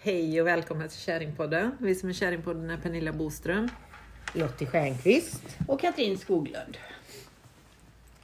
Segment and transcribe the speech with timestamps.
[0.00, 1.70] Hej och välkomna till Käringpodden.
[1.80, 3.68] Vi som är Käringpodden är Pernilla Boström.
[4.32, 5.42] Lottie Stjernqvist.
[5.68, 6.78] Och Katrin Skoglund.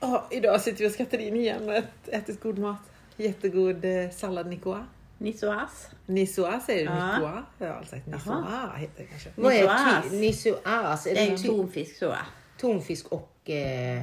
[0.01, 2.79] Ja, idag sitter vi hos Katrin igen och ät- ätit god mat.
[3.17, 4.87] Jättegod eh, sallad nicoa.
[5.19, 5.89] Nisoas.
[6.07, 6.93] Nisoa säger du?
[6.97, 7.13] Ja.
[7.17, 7.45] Nicoa?
[7.59, 9.31] Jag har aldrig sagt nisoa heter det kanske.
[9.37, 11.07] Vad är Nisoas.
[11.07, 12.15] Är Det är det ju ty- tonfisk så.
[12.61, 13.51] tonfisk och...
[13.51, 14.03] Eh,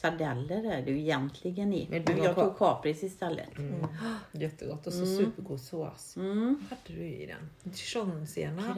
[0.00, 1.86] Sardeller är det ju egentligen i.
[1.90, 3.58] Men du Men jag tog kapris istället.
[3.58, 3.86] Mm.
[4.32, 6.16] Jättegott och så supergod sås.
[6.16, 6.62] Mm.
[6.70, 7.50] Hade du i den?
[7.74, 8.76] Dijonsenap.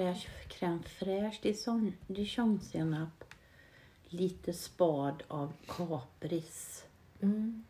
[0.49, 3.25] Crème, fraîche, dijon- dijonsenap,
[4.09, 6.85] lite spad av kapris
[7.21, 7.65] Mm.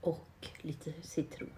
[0.00, 0.28] och
[0.62, 1.48] lite citron.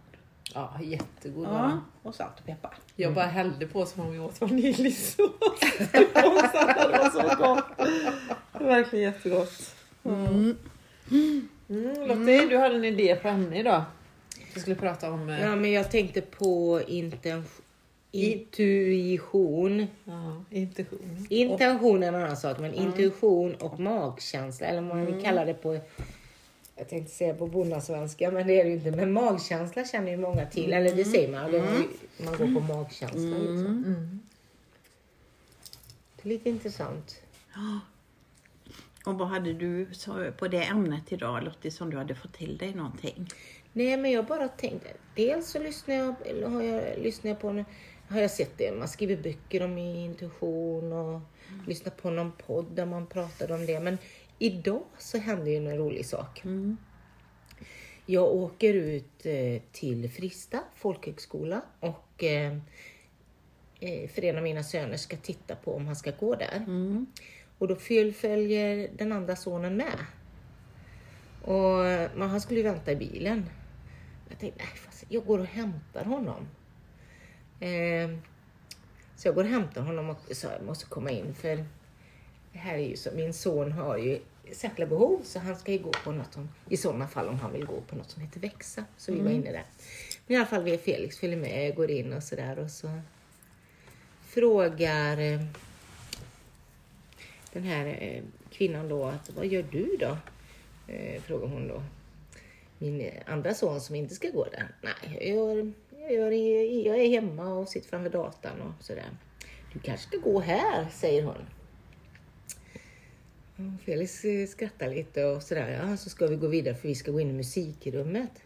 [0.54, 2.74] Ja, jättegod Ja, och salt och peppar.
[2.96, 5.16] Jag bara hällde på som om vi åt vaniljsås.
[5.92, 7.88] det var så gott.
[8.52, 9.74] Verkligen jättegott.
[10.04, 10.56] Mm.
[11.10, 11.48] Mm,
[12.08, 13.82] Lottie, du hade en idé på ämne idag.
[14.54, 15.28] Vi skulle prata om...
[15.28, 17.42] eh, ja, men jag tänkte på inten-
[18.12, 19.86] intuition.
[20.04, 21.26] Ja, intention.
[21.30, 25.54] Intention är en annan sak, men intuition och magkänsla, eller vad man vill kalla det
[25.54, 25.78] på
[26.76, 28.90] jag tänkte säga på bonnasvenska, men det är det ju inte.
[28.90, 31.52] Men magkänsla känner ju många till, eller det säger man.
[31.52, 31.60] Ju-
[32.24, 33.20] Man går på magkänsla.
[33.38, 33.84] Liksom.
[33.86, 34.20] Mm.
[36.16, 37.20] Det är lite intressant.
[39.08, 39.88] Och vad hade du
[40.38, 43.26] på det ämnet idag Lottie som du hade fått till dig någonting?
[43.72, 44.88] Nej, men jag bara tänkte.
[45.14, 46.14] Dels så lyssnar jag,
[46.48, 47.64] har jag, lyssnar jag på, en-
[48.08, 51.20] har jag sett det, man skriver böcker om intuition och
[51.66, 53.80] lyssnar på någon podd där man pratar om det.
[53.80, 53.98] Men
[54.38, 56.44] idag så händer ju en rolig sak.
[56.44, 56.76] Mm.
[58.06, 62.56] Jag åker ut eh, till Frista folkhögskola och eh,
[63.80, 66.56] eh, för en av mina söner ska titta på om han ska gå där.
[66.56, 67.06] Mm.
[67.58, 69.98] Och då föl- följer den andra sonen med.
[71.42, 71.78] Och
[72.18, 73.46] men han skulle ju vänta i bilen.
[74.28, 76.48] Jag tänkte, nej, fast jag går och hämtar honom.
[77.60, 78.18] Eh,
[79.16, 81.64] så jag går och hämtar honom och sa jag måste komma in för
[82.52, 84.18] det här är ju så, min son har ju
[84.52, 87.52] särskilda behov så han ska ju gå på något som, i sådana fall om han
[87.52, 88.84] vill gå på något som heter Växa.
[88.96, 89.64] Så vi var inne där.
[90.26, 93.00] Men i alla fall vi är Felix följer med, går in och sådär och så
[94.24, 95.40] frågar eh,
[97.52, 100.16] den här eh, kvinnan då att vad gör du då?
[100.92, 101.82] Eh, frågar hon då.
[102.78, 104.68] Min andra son som inte ska gå där.
[104.82, 105.72] Nej, jag, gör,
[106.10, 106.30] jag, gör,
[106.86, 109.10] jag är hemma och sitter framför datorn och sådär.
[109.72, 111.46] Du kanske ska gå här, säger hon.
[113.84, 115.70] Felix eh, skrattar lite och sådär.
[115.70, 118.42] Ja, så ska vi gå vidare för vi ska gå in i musikrummet.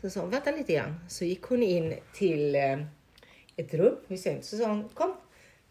[0.00, 0.94] Så sa hon, vänta lite grann.
[1.08, 2.54] Så gick hon in till
[3.56, 3.96] ett rum.
[4.06, 5.14] Vi så sa hon, kom.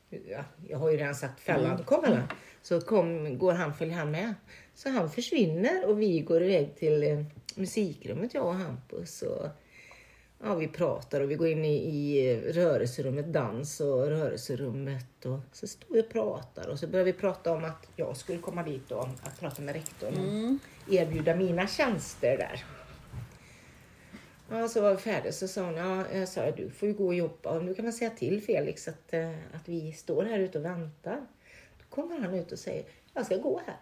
[0.09, 2.23] Ja, jag har ju redan sagt fällan, kom Ellen.
[2.61, 4.33] Så kom, går han, följer han med.
[4.75, 7.23] Så han försvinner och vi går iväg till eh,
[7.55, 9.21] musikrummet, jag och Hampus.
[9.21, 9.47] Och,
[10.43, 15.25] ja, vi pratar och vi går in i, i rörelserummet, dans och rörelserummet.
[15.25, 18.39] Och så står vi och pratar och så börjar vi prata om att jag skulle
[18.39, 22.76] komma dit och att prata med rektorn och erbjuda mina tjänster där.
[24.49, 27.05] Ja, så var vi färdiga så sa hon, ja, jag sa, du får ju gå
[27.05, 30.39] och jobba och nu kan man säga till Felix att, eh, att vi står här
[30.39, 31.21] ute och väntar.
[31.77, 33.77] Då kommer han ut och säger, jag ska gå här.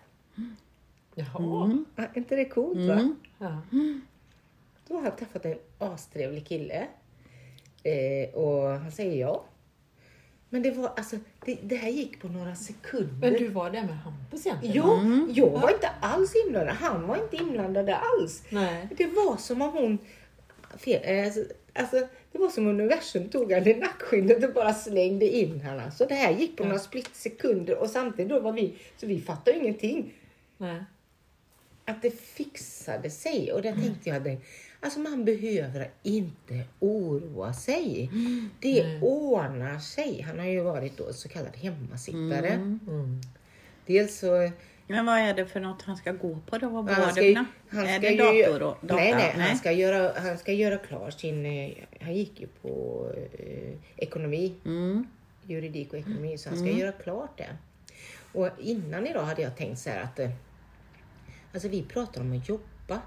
[1.15, 1.83] Jaha.
[1.95, 3.15] Ja, är inte det coolt va?
[3.37, 3.61] Ja.
[4.87, 6.87] Då har han träffat en astrevlig kille.
[7.83, 9.45] Eh, och han säger ja.
[10.49, 11.15] Men det var alltså,
[11.45, 13.31] det, det här gick på några sekunder.
[13.31, 14.75] Men du var där med Hampus egentligen?
[14.75, 16.75] Ja, jag var inte alls inblandad.
[16.75, 18.43] Han var inte inblandad alls.
[18.49, 18.87] Nej.
[18.97, 19.97] Det var som om hon...
[20.77, 21.43] Fel, eh, alltså,
[21.73, 25.91] alltså, det var som om universum tog henne i nackskinnet och bara slängde in henne.
[25.91, 28.73] Så det här gick på några split sekunder och samtidigt då var vi...
[28.97, 30.13] Så vi fattade ingenting.
[30.57, 30.83] Nej.
[31.85, 33.51] Att det fixade sig.
[33.51, 34.37] Och där tänkte jag, det,
[34.79, 38.09] alltså man behöver inte oroa sig.
[38.59, 40.21] Det ordnar sig.
[40.21, 42.49] Han har ju varit då så kallad hemmasittare.
[42.49, 43.21] Mm.
[43.85, 44.51] Dels så...
[44.87, 46.69] Men vad är det för något han ska gå på då?
[46.69, 47.45] Vad Han var ska det?
[47.69, 48.95] han är ska det ju- dator och data?
[48.95, 51.45] Nej, nej, han ska göra, han ska göra klar sin...
[51.45, 53.05] eh, Han gick ju på
[53.39, 55.07] eh, ekonomi, Mm.
[55.43, 57.49] juridik och ekonomi, så han ska göra klart det.
[58.33, 60.19] Och innan idag hade jag tänkt så här att...
[60.19, 60.29] eh,
[61.53, 63.01] Alltså vi pratar om att jobba.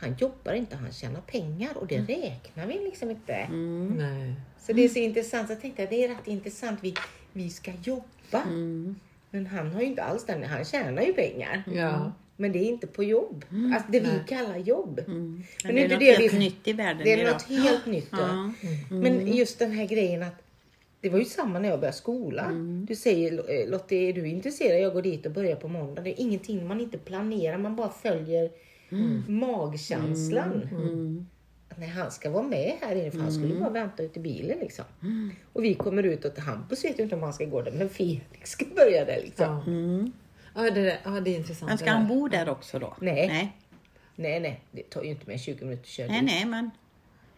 [0.00, 3.32] Han jobbar inte, han tjänar pengar och det räknar vi liksom inte.
[3.34, 3.88] Mm.
[3.88, 4.34] Nej.
[4.60, 5.50] Så det är så intressant.
[5.50, 6.78] Jag tänkte att det är rätt intressant.
[6.82, 6.94] Vi,
[7.32, 8.42] vi ska jobba.
[9.32, 9.42] Mm.
[9.42, 10.42] Men han har ju inte alls den.
[10.42, 11.62] Han tjänar ju pengar.
[11.74, 12.12] Ja.
[12.36, 13.44] Men det är inte på jobb.
[13.74, 14.20] Alltså det vi Nej.
[14.28, 14.98] kallar jobb.
[15.06, 15.42] Mm.
[15.64, 17.32] Men Men det är något det helt vi- nytt i världen Det är idag.
[17.32, 18.08] något helt nytt.
[18.12, 18.52] Ja.
[18.90, 20.42] Men just den här grejen att
[21.00, 22.50] det var ju samma när jag började skola.
[22.88, 24.80] Du säger eh, Lottie, är du intresserad?
[24.80, 26.02] Jag går dit och börjar på måndag.
[26.02, 27.58] Det är ingenting man inte planerar.
[27.58, 28.50] Man bara följer
[29.30, 30.68] magkänslan.
[31.68, 31.72] Mm.
[31.72, 33.60] att nej, han ska vara med här inne för han skulle Mm.
[33.60, 34.84] bara vänta ute i bilen liksom.
[35.52, 37.88] Och vi kommer ut och Hampus vet ju inte om han ska gå där men
[37.88, 39.46] Felix ska börja där liksom.
[39.46, 39.62] Ja.
[39.72, 40.12] Mm.
[40.54, 41.68] Ja, det, ja, det är intressant.
[41.68, 42.14] Men ska han där.
[42.14, 42.96] bo där också då?
[43.00, 43.28] Nej.
[43.28, 43.56] Nej,
[44.18, 46.30] Nej, nej, det tar ju inte mer 20 minuter att köra nej, dit.
[46.30, 46.70] nej men.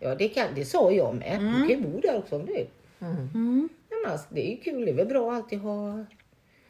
[0.00, 1.40] Ja, det, kan, det sa jag med.
[1.40, 2.66] Du kan ju bo där också om du vill.
[3.00, 3.69] Mm.
[3.90, 6.04] Nej, men alltså, det är ju kul, det är väl bra att alltid ha...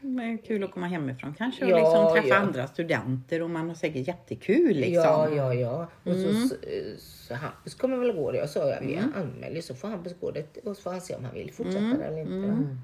[0.00, 2.37] Det är kul att komma hemifrån kanske och Ja, liksom träffa ja.
[2.37, 4.95] andra studenter och man har säkert jättekul liksom.
[5.05, 5.89] Ja, ja, ja.
[6.05, 6.49] Och Mm.
[6.49, 6.55] så,
[6.99, 8.39] så, Hampus kommer väl gå det.
[8.39, 11.15] Jag sa att vi anmäler så får Hampus gå det och så får han se
[11.15, 12.00] om han vill fortsätta Mm.
[12.00, 12.77] eller inte.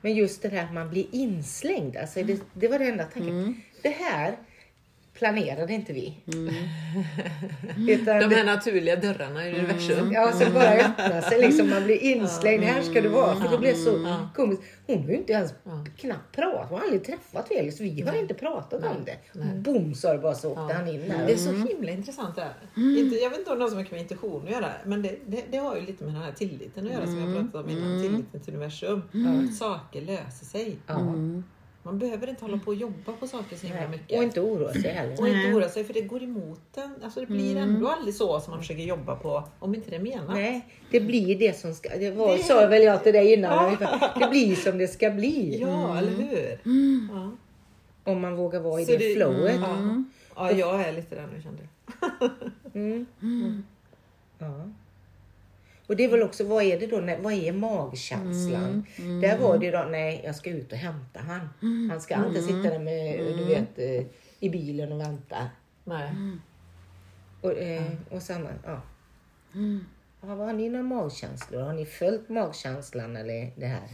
[0.00, 3.38] Men just det här att man blir inslängd, alltså det, det var det enda tanken.
[3.40, 3.54] Mm.
[3.82, 4.36] Det här
[5.22, 6.14] planerade inte vi.
[7.92, 10.12] Utan De här naturliga dörrarna i universum.
[10.12, 11.70] Ja, så bara öppna sig liksom.
[11.70, 12.64] Man blir inslängd.
[12.64, 13.36] Här ska du vara.
[13.36, 14.62] För det blev så komiskt.
[14.86, 15.54] Hon har ju inte ens
[15.96, 16.68] knappt pratat.
[16.68, 17.80] Hon har aldrig träffat Felix.
[17.80, 19.16] Vi har inte pratat om det.
[19.54, 21.26] Boom sa det bara så åkte han in där.
[21.26, 22.54] Det är så himla intressant det här.
[22.98, 25.16] Inte, jag vet inte om det har så mycket med intuition att göra, men det,
[25.26, 27.70] det, det har ju lite med den här tilliten att göra som jag pratat om
[27.70, 28.02] innan.
[28.02, 29.02] Tilliten till universum.
[29.48, 30.76] Att saker löser sig.
[31.84, 34.18] Man behöver inte hålla på och jobba på saker så himla mycket.
[34.18, 35.20] Och inte oroa sig heller.
[35.20, 36.94] Och inte oroa sig för det går emot en.
[37.04, 40.00] Alltså det blir ändå aldrig så som man försöker jobba på om inte det är
[40.00, 40.34] menat.
[40.34, 41.88] Nej, det blir det som ska...
[41.98, 43.76] Det var, sa väl jag till dig innan.
[44.20, 45.58] Det blir som det ska bli.
[45.60, 46.58] Ja, eller hur?
[47.14, 47.30] Ja.
[48.12, 49.60] Om man vågar vara i Så det, det- flowet.
[49.60, 50.04] Ja.
[50.36, 52.30] ja, jag är lite där nu kände jag.
[52.74, 53.64] Mm.
[54.38, 54.68] Ja.
[55.92, 58.86] Och det är väl också, vad är det då, när, vad är magkänslan?
[58.96, 61.48] Där var det då, nej jag ska ut och hämta han.
[61.90, 64.06] Han ska inte sitta där med, du vet, eh,
[64.40, 65.50] i bilen och vänta.
[65.84, 66.12] Nej.
[67.40, 68.82] Och, eh, och samma, ja.
[70.20, 71.60] Vad har ni några magkänslor?
[71.60, 73.88] Har ni följt magkänslan eller det här?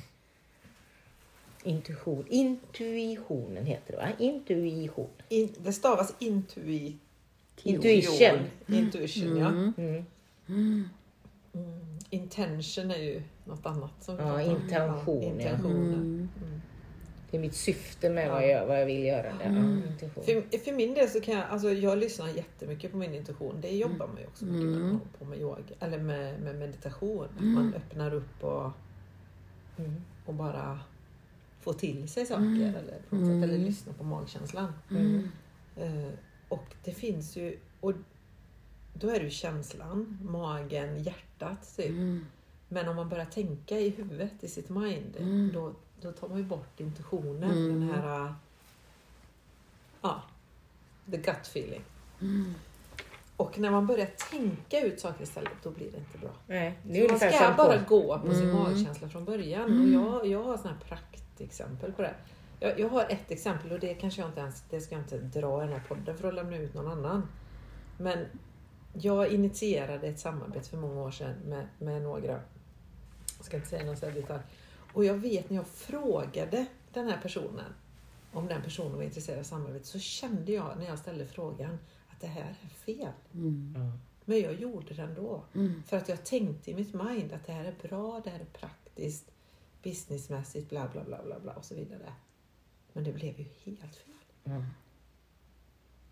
[1.62, 2.24] Intuition.
[2.28, 4.08] Intuitionen heter det va?
[4.18, 5.10] Intuition.
[5.28, 6.96] In, det stavas intui,
[7.62, 8.38] Intuition.
[8.66, 9.48] Intuition, ja.
[10.48, 10.88] Mm.
[12.10, 13.90] Intention är ju något annat.
[14.00, 15.28] Som vi Ja, intention, ja.
[15.28, 16.28] intentionen.
[17.30, 19.22] Det är mitt syfte med vad, jag, vad jag vill göra.
[19.22, 19.44] Där.
[19.44, 20.24] Ja, intuition.
[20.24, 23.60] För, för min del så kan jag, alltså jag lyssnar jättemycket på min intuition.
[23.60, 27.24] Det jobbar man ju också mycket med, på med yoga, eller med, med meditation.
[27.38, 28.70] Att man öppnar upp och,
[29.78, 29.94] Mm.
[30.26, 30.80] och bara
[31.60, 32.42] får till sig saker
[32.82, 34.72] eller, på något sätt, eller lyssna på magkänslan.
[34.90, 35.28] Mm.
[35.76, 36.08] Eh,
[36.48, 37.92] och det finns ju, och
[38.94, 41.27] då är det ju känslan, magen, hjärtat
[41.76, 41.90] typ.
[42.68, 45.16] Men om man börjar tänka i huvudet, i sitt mind,
[45.54, 47.40] då, då tar man ju bort intuitionen.
[47.68, 48.32] Den här, äh,
[50.02, 50.22] ja,
[51.10, 51.82] the gut feeling.
[53.36, 56.30] Och när man börjar tänka ut saker istället, då blir det inte bra.
[56.46, 59.80] Nej, det är Så man ska bara på- gå på sin magkänsla från början.
[59.80, 62.14] Och jag, jag har sådana här praktexempel på det.
[62.60, 65.18] Jag, jag har ett exempel och det kanske jag inte ens, det ska jag inte
[65.18, 67.28] dra i den här podden för att lämna ut någon annan.
[67.98, 68.26] Men
[69.04, 72.40] jag initierade ett samarbete för många år sedan med, med några,
[73.36, 74.42] jag ska inte säga några ställen detalj.
[74.92, 77.72] Och jag vet när jag frågade den här personen
[78.32, 81.78] om den personen var intresserad av samarbete så kände jag när jag ställde frågan
[82.08, 83.12] att det här är fel.
[83.74, 83.98] Ja.
[84.24, 85.44] Men jag gjorde det ändå.
[85.86, 88.44] För att jag tänkte i mitt mind att det här är bra, det här är
[88.44, 89.30] praktiskt,
[89.82, 92.12] businessmässigt, bla bla bla bla bla och så vidare.
[92.92, 94.14] Men det blev ju helt fel.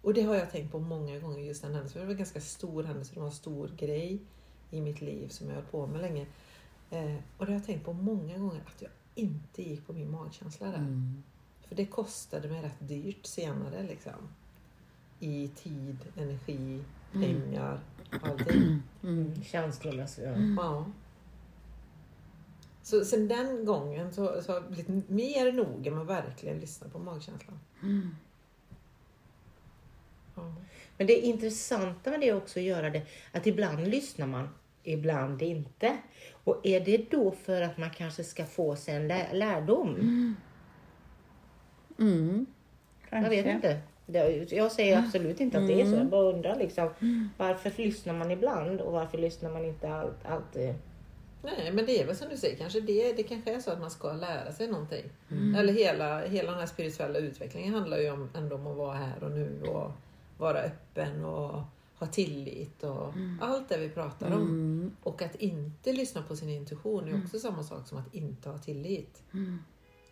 [0.07, 2.01] Och det har jag tänkt på många gånger just den händelsen.
[2.01, 4.19] Det var en ganska stor händelse, det var en stor grej
[4.71, 6.27] i mitt liv som jag höll på med länge.
[6.91, 10.11] Eh, och det har jag tänkt på många gånger att jag inte gick på min
[10.11, 11.13] magkänsla där.
[11.69, 14.13] För det kostade mig rätt dyrt senare liksom.
[15.21, 17.81] I tid, energi, pengar,
[18.23, 18.83] allting.
[19.03, 19.43] Mm.
[19.43, 20.25] Känslomässigt.
[20.25, 20.37] Ja.
[20.57, 20.87] Ja.
[22.83, 26.89] Så sen den gången så, så har jag blivit mer noga med att verkligen lyssna
[26.89, 27.59] på magkänslan.
[27.81, 27.89] Ja.
[30.99, 33.03] Men det intressanta med det är också att göra det
[33.33, 34.49] att ibland lyssnar man,
[34.83, 35.97] ibland inte.
[36.45, 39.95] Och är det då för att man kanske ska få sig en lä- lärdom?
[41.99, 42.47] Mm.
[43.11, 43.81] Jag vet inte.
[44.57, 45.97] Jag säger absolut inte att det är så.
[45.97, 46.89] Jag bara undrar liksom,
[47.37, 50.75] varför lyssnar man ibland och varför lyssnar man inte allt, alltid?
[51.43, 53.81] Nej, men det är väl som du säger, kanske det, det kanske är så att
[53.81, 55.05] man ska lära sig någonting.
[55.57, 59.25] Eller hela, hela den här spirituella utvecklingen handlar ju om, ändå om att vara här
[59.25, 59.93] och nu och
[60.37, 61.63] vara öppen och
[61.99, 64.97] ha tillit och allt det vi pratar om.
[65.03, 68.59] Och att inte lyssna på sin intuition är också samma sak som att inte ha
[68.59, 69.23] tillit.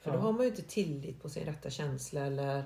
[0.02, 2.64] För då har man ju inte tillit på sin rätta känsla eller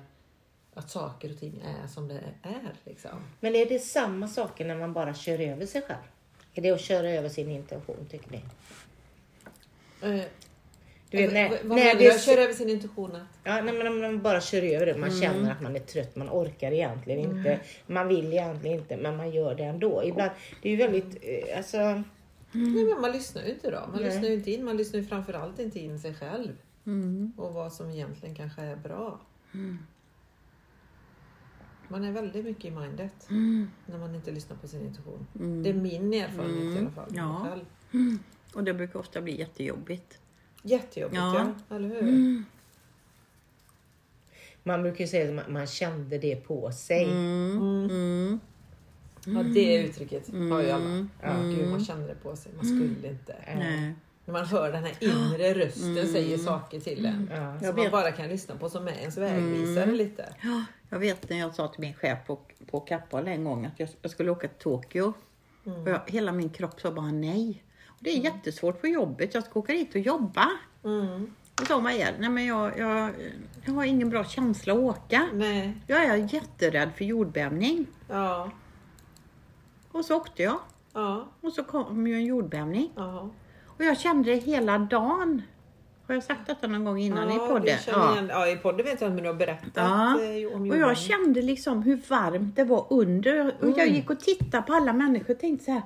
[0.73, 2.73] att saker och ting är som det är.
[2.83, 3.23] Liksom.
[3.39, 6.03] Men är det samma saker när man bara kör över sig själv?
[6.53, 8.41] Är det att köra över sin intention tycker ni?
[11.09, 12.19] Du vet, när, vad när menar du?
[12.19, 13.15] kör över sin intuition?
[13.15, 14.97] att- Ja, nej, men om man bara kör över det.
[14.97, 15.21] Man Mm.
[15.21, 17.59] känner att man är trött, man orkar egentligen inte.
[17.87, 20.03] Man vill egentligen inte, men man gör det ändå.
[20.03, 21.77] Ibland, det är ju väldigt, eh, alltså,
[22.51, 23.79] Nej, men man lyssnar ju inte då.
[23.79, 24.03] Man Nej.
[24.05, 24.65] lyssnar ju inte in.
[24.65, 26.51] Man lyssnar ju framförallt inte in sig själv.
[26.85, 27.33] Mm.
[27.37, 29.19] Och vad som egentligen kanske är bra.
[31.87, 33.29] Man är väldigt mycket i mindet
[33.85, 35.27] när man inte lyssnar på sin intuition.
[35.63, 37.11] Det är min erfarenhet i alla fall.
[37.15, 37.47] Ja.
[38.53, 40.18] Och det brukar ofta bli jättejobbigt.
[40.63, 41.53] Jättejobbigt ja.
[41.69, 41.75] Ja.
[41.75, 42.43] eller hur?
[44.63, 47.03] man brukar ju säga att man, kände det på sig.
[47.03, 48.39] Mm.
[49.25, 51.07] Ja, det uttrycket har ju alla.
[51.21, 51.55] Ja, Mm.
[51.55, 52.51] gud, man känner det på sig.
[52.55, 53.35] Man skulle inte.
[53.55, 53.93] Nej.
[54.25, 57.29] När man hör den här inre rösten säger saker till en.
[57.31, 57.57] Ja.
[57.57, 60.33] Som Jag man bara kan lyssna på som är ens vägvisare lite.
[60.43, 62.39] Ja, jag vet när jag sa till min chef på,
[62.71, 65.13] på Kappahl en gång att jag, jag skulle åka till Tokyo.
[65.63, 67.63] Och jag, hela min kropp sa bara nej.
[67.99, 69.33] Och det är jättesvårt på jobbet.
[69.33, 70.47] Jag ska åka dit och jobba.
[70.83, 71.33] Mm.
[71.61, 73.11] Och sa Maja, nej men jag, jag,
[73.65, 75.27] jag har ingen bra känsla att åka.
[75.33, 75.77] Nej.
[75.87, 77.87] Jag är jätterädd för jordbävning.
[78.09, 78.51] Ja.
[79.91, 80.59] Och så åkte jag.
[80.93, 81.27] Ja.
[81.41, 82.91] Och så kom ju en jordbävning.
[82.95, 83.29] Ja.
[83.67, 85.41] Och jag kände det hela dagen.
[86.07, 87.63] Har jag sagt detta någon gång innan i Ja, podden?
[87.63, 90.21] vi känner igen, ja, i podden vet jag inte men du har berättat Ja.
[90.21, 90.79] eh, om Och jorden.
[90.79, 93.47] jag kände liksom hur varmt det var under.
[93.57, 93.75] Och Mm.
[93.77, 95.81] jag gick och tittade på alla människor och tänkte så här.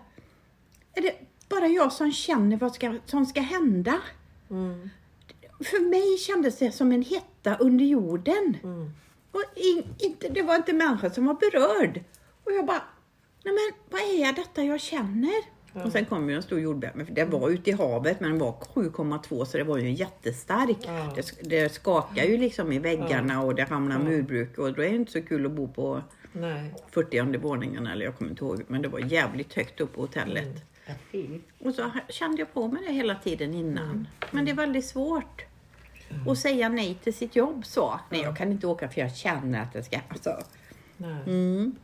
[0.94, 1.14] Är det
[1.50, 4.02] bara jag som känner vad ska, som ska hända?
[4.50, 4.90] Mm.
[5.60, 8.58] För mig kändes det som en hetta under jorden.
[8.64, 8.92] Mm.
[9.32, 12.04] Och in, inte, det var inte människa som var berörd.
[12.44, 12.82] Och jag bara,
[13.44, 15.54] nej men vad är detta jag känner?
[15.74, 17.08] Och sen kom ju en stor jordbävning.
[17.12, 20.78] Det var ute i havet men den var 7,2 så det var ju jättestark.
[20.82, 21.14] Ja.
[21.16, 24.96] Det, det skakar ju liksom i väggarna och det hamnar murbruk och då är det
[24.96, 26.74] inte så kul att bo på Nej.
[26.92, 28.64] 40 våningen eller jag kommer inte ihåg.
[28.68, 30.44] Men det var jävligt högt upp på hotellet.
[30.44, 30.60] Mm.
[31.12, 31.40] Fy.
[31.60, 34.08] Och så kände jag på mig det hela tiden innan.
[34.32, 35.46] Men det är väldigt svårt
[36.28, 38.00] att säga nej till sitt jobb så.
[38.10, 40.00] Nej, jag kan inte åka för jag känner att det ska...
[40.10, 40.44] Alltså.
[41.26, 41.76] Mm.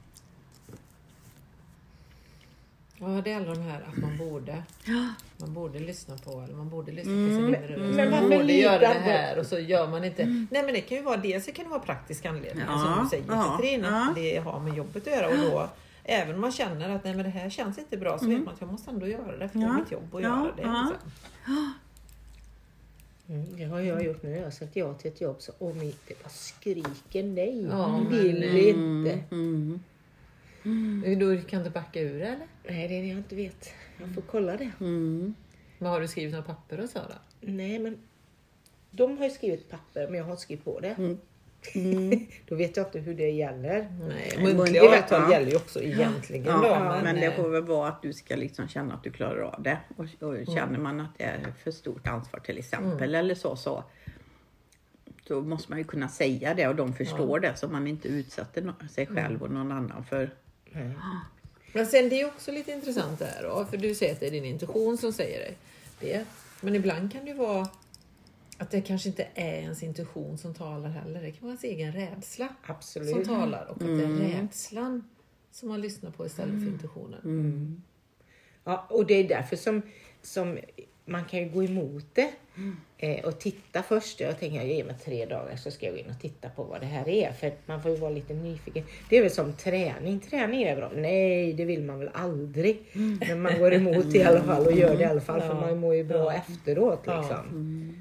[3.01, 4.63] Ja, det är alla de här att man borde.
[5.38, 8.00] Man borde lyssna på eller man borde lyssna på sin inre röst.
[8.00, 8.12] Mm.
[8.12, 10.25] Man borde göra det här och så gör man inte.
[10.25, 13.10] Nej men det kan ju vara dels det kan vara praktiska anledningar Ja, som du
[13.10, 13.24] säger.
[13.24, 14.13] Att ja.
[14.15, 15.70] det har med jobbet att göra och då
[16.10, 18.54] även om man känner att nej, men det här känns inte bra så vet man
[18.54, 20.56] att jag måste ändå göra det för det är Ja, mitt jobb att ja, göra
[20.56, 20.62] det.
[20.62, 20.92] ja.
[20.92, 21.74] liksom.
[23.30, 24.30] Mm, det har jag gjort nu.
[24.36, 27.63] Jag har sagt ja till ett jobb så och mitt det bara skriker nej.
[27.72, 29.20] Ja, Jag men, vill inte.
[29.32, 31.20] Mm.
[31.20, 32.48] Då kan du backa ur eller?
[32.70, 33.70] Nej, det är det jag inte vet.
[34.00, 34.72] Jag får kolla det.
[34.80, 35.34] Mm.
[35.78, 37.16] Men har du skrivit några papper och så då?
[37.42, 37.98] Nej, men
[38.92, 40.89] de har ju skrivit papper, men jag har inte skrivit på det.
[40.98, 41.18] Mm.
[42.48, 43.92] Då vet jag inte hur det gäller.
[44.08, 45.32] Nej, muntliga avtal ja.
[45.32, 46.84] gäller ju också egentligen Ja, då.
[46.84, 49.42] men, Men, det eh, får väl vara att du ska liksom känna att du klarar
[49.42, 49.78] av det.
[49.98, 53.84] Och, och känner man att det är för stort ansvar till exempel eller så, så
[55.28, 58.74] då måste man ju kunna säga det och de förstår det så man inte utsätter
[58.92, 60.30] sig själv och någon annan för.
[61.74, 64.28] Men sen det är också lite intressant det här då, för du säger att det
[64.28, 65.54] är din intuition som säger
[66.00, 66.25] det.
[66.62, 67.68] Men ibland kan det ju vara
[68.60, 71.22] att det kanske inte är ens intuition som talar heller.
[71.22, 73.28] Det kan vara ens egen rädsla som Absolut.
[73.28, 75.10] talar och att det är rädslan
[75.51, 77.84] som man lyssnar på istället för intuitionen.
[78.63, 79.82] Ja, och det är därför som,
[80.22, 80.58] som
[81.06, 82.32] man kan ju gå emot det
[82.98, 84.20] eh, och titta först.
[84.20, 86.63] Jag tänker jag ger mig tre dagar så ska jag gå in och titta på
[86.63, 87.32] vad det här är.
[87.32, 88.84] För man får ju vara lite nyfiken.
[89.10, 90.20] Det är väl som träning.
[90.20, 90.92] Träning är bra.
[90.96, 92.84] Nej, det vill man väl aldrig.
[92.94, 95.42] Men man går emot det i alla fall och gör det i alla fall.
[95.42, 97.96] För man mår ju bra efteråt liksom.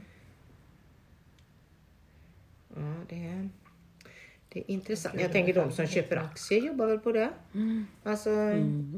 [2.74, 3.48] Ja, det är,
[4.48, 5.20] det är intressant.
[5.20, 7.30] Jag tänker de som köper aktier jobbar väl på det.
[8.02, 8.30] Alltså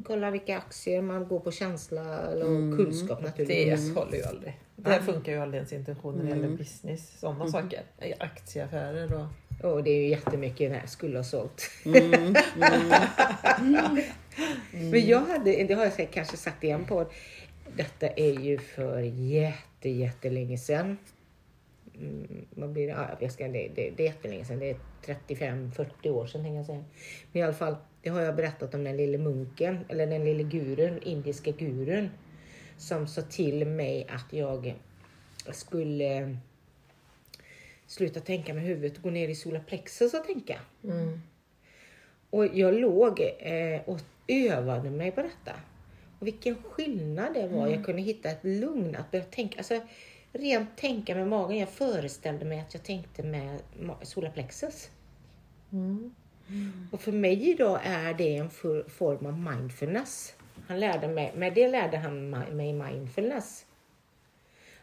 [0.04, 3.88] kolla vilka aktier man går på känsla eller kunskap naturligtvis.
[3.88, 4.60] Det håller ju aldrig.
[4.76, 7.18] Det funkar ju aldrig ens intuition när det gäller business.
[7.20, 7.82] Sådana saker.
[8.18, 9.26] Aktieaffärer och...
[9.62, 11.70] Och det är ju jättemycket när jag skulle ha sålt.
[14.72, 17.06] Men jag hade, det har jag kanske sagt i en podd.
[17.76, 20.96] Detta är ju för jätte, jättelänge sedan.
[22.00, 22.92] Mm, vad blir det?
[22.92, 24.58] Ja, jag ska, det, det, det är jättelänge sedan.
[24.58, 24.76] Det är
[25.26, 26.84] 35-40 år sedan tänker jag säga.
[27.32, 30.42] Men i alla fall, det har jag berättat om den lille munken, eller den lille
[30.42, 32.10] gurun, indiska gurun.
[32.76, 34.74] Som sa till mig att jag
[35.52, 36.36] skulle
[37.86, 40.60] sluta tänka med huvudet och gå ner i solarplexus och tänka.
[40.84, 41.20] Mm.
[42.30, 45.52] Och jag låg eh, och övade mig på detta.
[46.18, 47.68] Och vilken skillnad det var.
[47.68, 49.58] Jag kunde hitta ett lugn att börja tänka.
[49.58, 49.80] Alltså,
[50.32, 51.58] rent tänka med magen.
[51.58, 53.60] Jag föreställde mig att jag tänkte med
[54.02, 54.90] solarplexus.
[55.72, 56.14] Mm.
[56.92, 60.34] Och för mig idag är det en for- form av mindfulness.
[60.68, 63.66] Han lärde mig, med det lärde han mi- mig mindfulness.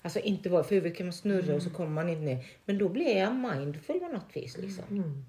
[0.02, 2.46] Alltså inte vara, för huvudet kan man snurra och så kommer man inte ner.
[2.66, 4.84] Men då blir jag mindful på något vis liksom.
[4.90, 5.26] Mm.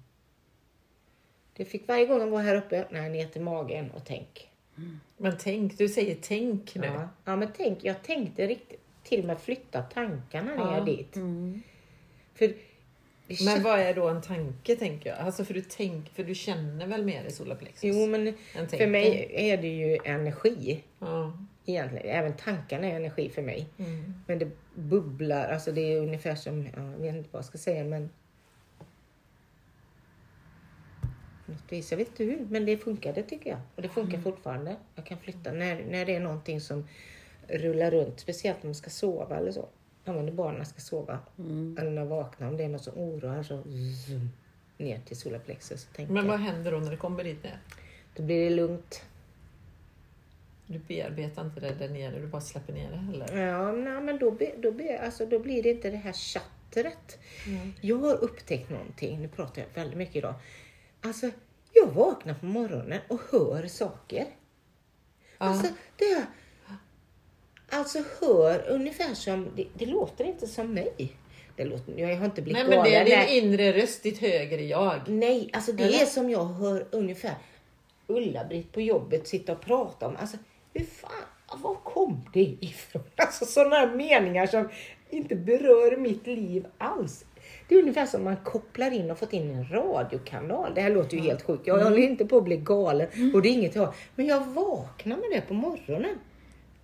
[1.53, 4.49] Det fick varje gång jag var här uppe, nej ner till magen och tänk.
[5.17, 6.87] Men tänk, du säger tänk nu.
[6.87, 8.78] Ja, ja men tänk, jag tänkte riktigt,
[9.09, 10.83] till och med flytta tankarna ner Ja.
[10.83, 11.15] dit.
[11.15, 11.61] Mm.
[12.35, 12.53] För
[13.45, 15.19] Men vad är då en tanke tänker jag?
[15.19, 17.83] Alltså för du, tänk, för du känner väl mer i solarplexus?
[17.83, 18.33] Jo men
[18.69, 21.33] för mig är det ju energi Ja.
[21.65, 22.05] egentligen.
[22.09, 23.67] Även tankarna är energi för mig.
[23.77, 24.13] Mm.
[24.27, 27.57] Men det bubblar, alltså det är ungefär som, ja, jag vet inte vad jag ska
[27.57, 28.09] säga men
[31.45, 33.59] på något vis, jag vet inte hur, men det funkade tycker jag.
[33.75, 34.23] Och det funkar Mm.
[34.23, 34.75] fortfarande.
[34.95, 36.87] Jag kan flytta när, när det är någonting som
[37.49, 39.67] rullar runt, speciellt när man ska sova eller så.
[40.03, 41.19] Ja, men när barnen ska sova.
[41.39, 41.77] Mm.
[41.79, 43.63] Eller när jag vaknar, om det är något som oroar så
[44.07, 44.29] zoom,
[44.77, 45.87] ner till solarplexus.
[46.07, 47.59] Men vad händer då när det kommer dit ner?
[48.15, 49.03] Då blir det lugnt.
[50.65, 53.47] Du bearbetar inte det där nere, du bara släpper ner det eller?
[53.47, 57.19] Ja, nej, men då, be- då, be- alltså, då blir det inte det här chattret.
[57.47, 57.73] Mm.
[57.81, 60.33] Jag har upptäckt någonting, nu pratar jag väldigt mycket idag.
[61.01, 61.29] Alltså,
[61.73, 64.25] jag vaknar på morgonen och hör saker.
[65.37, 65.45] Ja.
[65.45, 66.25] Alltså, det är,
[67.69, 71.13] alltså hör ungefär som, det, det låter inte som mig.
[71.55, 74.61] Det låter, jag har inte blivit Nej men det är din inre röst, ditt högre
[74.61, 74.99] jag.
[75.07, 76.01] Nej, alltså det Eller?
[76.01, 77.35] är som jag hör ungefär
[78.07, 80.15] Ulla-Britt på jobbet sitta och prata om.
[80.15, 80.37] Alltså,
[80.73, 83.03] hur fan, var kom det ifrån?
[83.15, 84.69] Alltså sådana meningar som
[85.09, 87.25] inte berör mitt liv alls.
[87.67, 90.71] Det är ungefär som man kopplar in och fått in en radiokanal.
[90.75, 91.67] Det här låter ju helt sjukt.
[91.67, 93.93] Jag håller inte på att bli galen och det är inget jag.
[94.15, 96.15] Men jag vaknar med det på morgonen.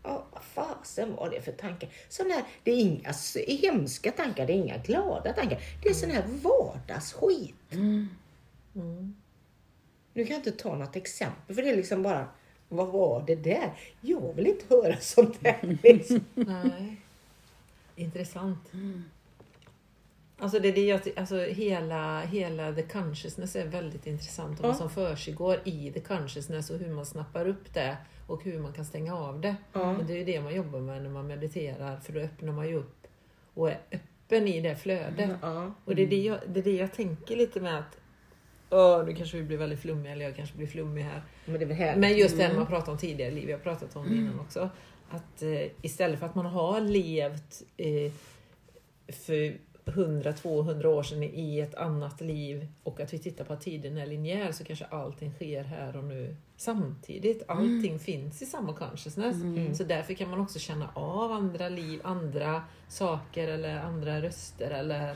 [0.06, 1.90] Ja, vad fasen var det för tankar?
[2.10, 3.14] Sån här, det är inga
[3.48, 5.60] hemska tankar, det är inga glada tankar.
[5.84, 7.72] Det är sån här vardagsskit.
[7.72, 8.08] Mm.
[10.14, 12.28] Nu kan jag inte ta något exempel för det är liksom bara,
[12.70, 13.74] vad var det där?
[14.02, 15.78] Jag vill inte höra sånt där.
[15.84, 16.26] Liksom.
[16.34, 17.02] Nej.
[17.96, 18.72] Intressant.
[20.38, 24.60] Alltså, det det alltså hela, hela the consciousness är väldigt intressant.
[24.60, 28.60] Och vad som försiggår i the consciousness och hur man snappar upp det och hur
[28.60, 29.56] man kan stänga av det.
[29.74, 29.94] Ja.
[29.94, 32.68] Men det är ju det man jobbar med när man mediterar för då öppnar man
[32.68, 33.08] ju upp
[33.54, 35.30] och är öppen i det flödet.
[35.42, 35.74] Ja.
[35.86, 37.98] Och det är det, jag, det är det jag tänker lite med att
[38.70, 41.22] Åh, nu kanske vi blir väldigt flummiga, eller jag kanske blir flummig här.
[41.46, 41.96] Men här.
[41.96, 44.70] Men just det man pratar om tidigare liv, jag har pratat om det innan också.
[45.10, 48.12] Att eh, istället för att man har levt eh,
[49.08, 53.98] för 100-200 år sedan i ett annat liv och att vi tittar på att tiden
[53.98, 57.44] är linjär så kanske allting sker här och nu samtidigt.
[57.48, 59.36] Allting finns i samma consciousness.
[59.78, 64.72] Så därför kan man också känna av andra liv, andra saker eller andra röster.
[64.72, 65.16] Eller,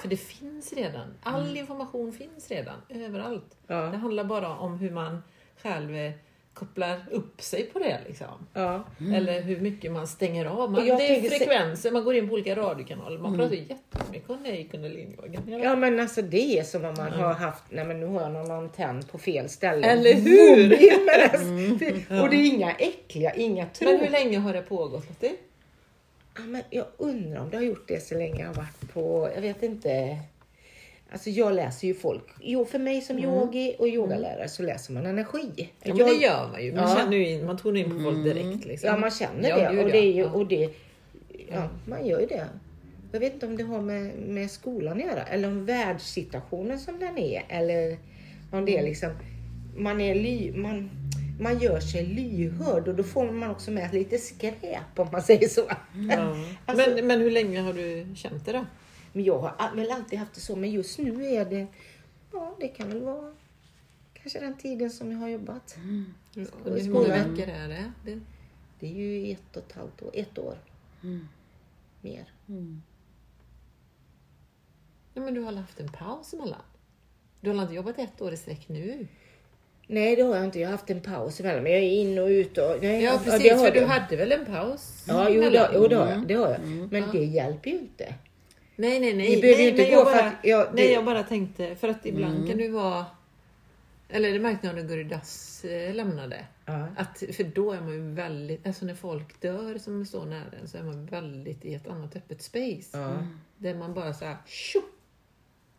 [0.00, 1.08] för det finns redan.
[1.22, 3.56] All information finns redan, överallt.
[3.66, 3.86] Det Ja.
[3.96, 5.22] handlar bara om hur man
[5.62, 6.12] själv
[6.58, 8.00] kopplar upp sig på det.
[8.06, 8.46] Liksom.
[8.52, 8.84] Ja.
[9.14, 10.70] Eller hur mycket man stänger av.
[10.70, 13.18] Man, det är frekvenser, man går in på olika radiokanaler.
[13.18, 15.60] Man pratar ju jättemycket om det i kundaliniyogan.
[15.62, 18.32] ja men alltså det är som om man har haft, nej men nu har jag
[18.32, 19.86] någon antenn på fel ställe.
[19.86, 20.68] Eller hur?
[21.06, 22.20] Med det.
[22.22, 24.10] Och det är inga äckliga, inga Men hur tråkiga.
[24.10, 25.36] länge har det pågått Lottie?
[26.36, 29.30] Ja, men jag undrar om det har gjort det så länge jag har varit på,
[29.34, 30.18] jag vet inte.
[31.12, 32.24] Alltså jag läser ju folk.
[32.40, 35.38] Jo, för mig som yogi och yogalärare så läser man energi.
[35.48, 35.68] Mm.
[35.82, 36.74] Ja, men det gör man ju.
[36.74, 36.96] Man, Ja.
[36.96, 38.64] känner ju in, man tonar in på folk direkt.
[38.64, 38.86] Liksom.
[38.88, 39.74] Ja, man känner Ja, det.
[39.76, 40.30] gud, och det är ju, ja.
[40.30, 40.70] och det,
[41.52, 42.46] ja, man gör ju det.
[43.12, 46.98] Jag vet inte om det har med, med skolan att göra eller om världssituationen som
[46.98, 47.44] den är.
[47.48, 47.96] Eller
[48.50, 48.84] om det är Mm.
[48.88, 49.10] liksom,
[49.76, 50.90] man, är ly, man,
[51.40, 55.48] man gör sig lyhörd och då får man också med lite skräp om man säger
[55.48, 55.62] så.
[56.10, 56.36] Ja.
[56.66, 58.64] Alltså- men, men hur länge har du känt det då?
[59.16, 61.66] Men jag har väl alltid haft det så, men just nu är det,
[62.32, 63.34] ja det kan väl vara
[64.14, 65.76] kanske den tiden som jag har jobbat.
[66.34, 66.46] I
[66.80, 67.92] hur många veckor är det?
[68.04, 68.20] det?
[68.80, 70.58] Det är ju ett och ett halvt år, ett år
[71.02, 71.28] Mm.
[72.00, 72.24] mer.
[72.48, 72.82] Mm.
[75.14, 76.62] Ja, men du har haft en paus emellan.
[77.40, 79.06] Du har inte jobbat ett år i sträck nu?
[79.86, 82.18] Nej det har jag inte, jag har haft en paus emellan, men jag är in
[82.18, 82.76] och ut och...
[82.82, 83.52] Nej, Ja, precis.
[83.52, 85.04] har för du hade väl en paus?
[85.08, 86.26] Ja, jo, det, jo, det har jag.
[86.26, 86.60] Det har jag.
[86.60, 86.88] Mm.
[86.92, 87.08] Men Ja.
[87.12, 88.14] det hjälper ju inte.
[88.76, 89.34] Nej, nej, nej.
[89.36, 90.34] Ni behöver nej, ju inte gå jag för bara, att...
[90.42, 92.48] Ja, Nej, det, jag bara tänkte, för att ibland Mm.
[92.48, 93.06] kan du vara...
[94.08, 96.44] Eller det märkte jag när Guridas eh, lämnade.
[96.66, 96.86] ja.
[96.96, 100.68] Att, för då är man ju väldigt, alltså när folk dör som står nära en
[100.68, 102.98] så är man väldigt i ett annat öppet space.
[102.98, 103.26] Ja.
[103.56, 104.80] Där man bara så här, tjo!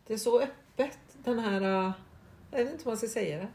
[0.06, 1.92] Det är så öppet, den här, eh,
[2.50, 3.48] jag vet inte vad man ska säga det.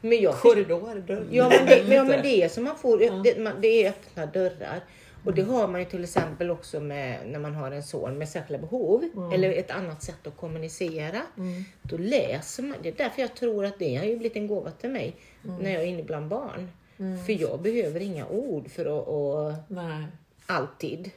[0.00, 1.26] Men jag Korridor, dörr.
[1.30, 3.12] Ja men, det, men, ja, men det är som man får, Ja.
[3.12, 4.80] det, man, det är öppna dörrar.
[5.24, 8.28] Och det har man ju till exempel också med när man har en son med
[8.28, 9.04] särskilda behov.
[9.34, 11.22] Eller ett annat sätt att kommunicera.
[11.36, 11.64] Mm.
[11.82, 12.76] Då läser man.
[12.82, 15.16] Det är därför jag tror att det har ju blivit en gåva till mig.
[15.42, 16.68] När jag är inne bland barn.
[16.98, 17.24] Mm.
[17.24, 20.06] För jag behöver inga ord för att, Nej.
[20.46, 21.10] alltid.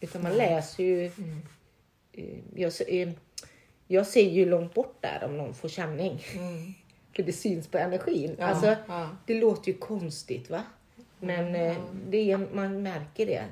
[0.00, 1.04] Utan man läser ju...
[2.12, 2.24] eh,
[2.54, 3.08] Jag, eh,
[3.86, 6.22] jag ser ju långt bort där om någon får känning.
[7.16, 8.36] För det syns på energin.
[8.38, 9.08] Ja, alltså, ja.
[9.26, 10.62] Det låter ju konstigt va?
[11.20, 13.48] Men eh, det är, man märker det.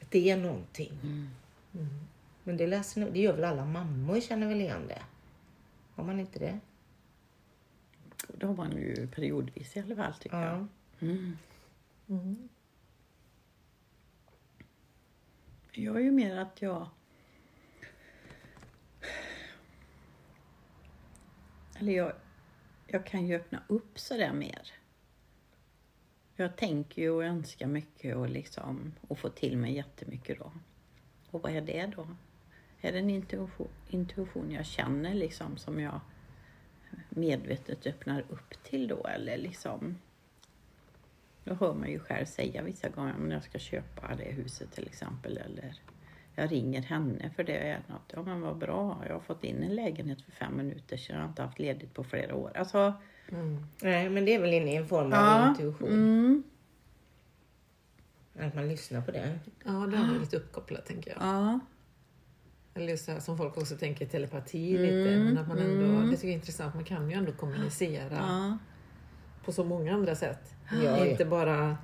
[0.00, 0.92] Att det är någonting.
[2.44, 5.02] Men det, läser, det gör väl alla mammor känner väl igen det?
[5.94, 6.60] Har man inte det?
[8.28, 10.66] Det har man ju periodvis i alla fall tycker jag.
[10.98, 11.06] Ja.
[15.72, 16.88] Jag är ju mer att jag...
[21.78, 22.12] Eller jag,
[22.86, 24.72] jag kan ju öppna upp sådär mer.
[26.42, 30.52] Jag tänker ju och önskar mycket och liksom och får till mig jättemycket då.
[31.30, 32.08] Och vad är det då?
[32.80, 36.00] Är det en intuition, intuition jag känner liksom som jag
[37.08, 39.98] medvetet öppnar upp till då eller liksom
[41.44, 44.86] då hör man ju själv säga vissa gånger om jag ska köpa det huset till
[44.86, 45.74] exempel eller
[46.34, 48.12] jag ringer henne för det är något.
[48.14, 51.16] Ja men vad bra, jag har fått in en lägenhet för fem minuter sedan.
[51.16, 52.52] Jag har inte haft ledigt på flera år.
[52.56, 52.94] Alltså,
[53.82, 55.48] Nej, men det är väl inne i en form av ja.
[55.48, 55.88] intuition.
[55.88, 56.42] Mm,
[58.38, 59.38] Att man lyssnar på det.
[59.64, 61.18] Ja, det är lite uppkopplat tänker jag.
[61.22, 61.60] ja.
[62.74, 65.18] Eller just det här som folk också tänker telepati lite.
[65.18, 68.58] Men att man ändå, det tycker jag är intressant, man kan ju ändå kommunicera ja.
[69.44, 70.54] på så många andra sätt.
[70.84, 71.76] Ja, Inte bara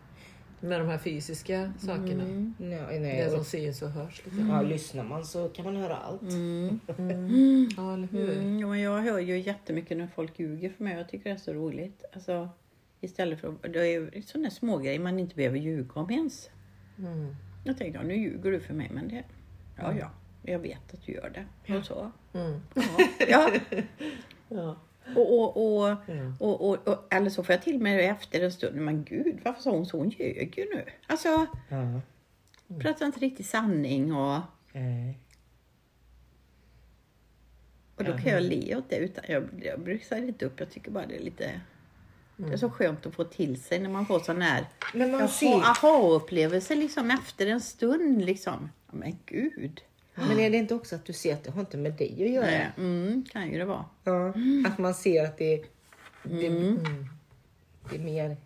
[0.66, 2.24] med de här fysiska sakerna.
[2.58, 3.22] Nej, nej.
[3.24, 4.22] Det som och- syns och hörs.
[4.24, 4.48] Liksom.
[4.50, 6.22] Ja, lyssnar man så kan man höra allt.
[7.76, 8.32] Ja, eller hur?
[8.38, 10.96] Mm, ja, men jag hör ju jättemycket när folk ljuger för mig.
[10.96, 12.04] Jag tycker det är så roligt.
[12.12, 12.48] Alltså,
[13.00, 13.62] istället för att...
[13.72, 16.50] Det är sådana små grejer man inte behöver ljuga om ens.
[16.98, 17.36] Mm.
[17.64, 19.24] Jag tänkte, ja, nu ljuger du för mig, men det...
[19.76, 20.10] Ja, ja.
[20.42, 21.74] Jag vet att du gör det.
[21.78, 22.10] Och så.
[22.34, 22.60] Mm.
[22.74, 22.82] Ja.
[23.28, 23.50] ja.
[24.48, 24.76] Ja.
[25.14, 25.96] Och, och, och, Ja.
[26.40, 29.62] och, och, och, eller så får jag till mig efter en stund, men gud, varför
[29.62, 29.98] sa hon så?
[29.98, 30.84] Hon ljög ju nu.
[31.06, 32.00] Alltså, Ja.
[32.80, 34.40] pratar inte riktigt sanning och...
[34.72, 35.18] Nej.
[37.96, 40.60] Och då kan jag le åt det utan jag, jag brusar inte upp.
[40.60, 41.60] Jag tycker bara det är lite...
[42.36, 44.66] Det är så skönt att få till sig när man får sån här
[45.64, 48.70] aha-upplevelse liksom efter en stund liksom.
[48.90, 49.80] Men gud.
[50.16, 52.30] Men är det inte också att du ser att det har inte med dig att
[52.30, 52.46] göra?
[52.46, 53.84] Nej, mm, kan ju det vara.
[54.04, 54.34] Ja.
[54.66, 55.64] Att man ser att det,
[56.22, 56.48] det,
[57.90, 58.36] det är mer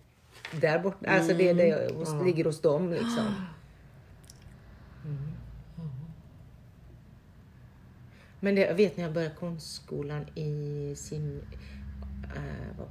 [0.60, 1.10] där borta.
[1.10, 3.34] Alltså det, är det hos, ligger hos dem liksom.
[5.04, 5.32] Mm.
[8.40, 11.40] Men det, jag vet när jag började konstskolan i Sim,
[12.36, 12.84] äh,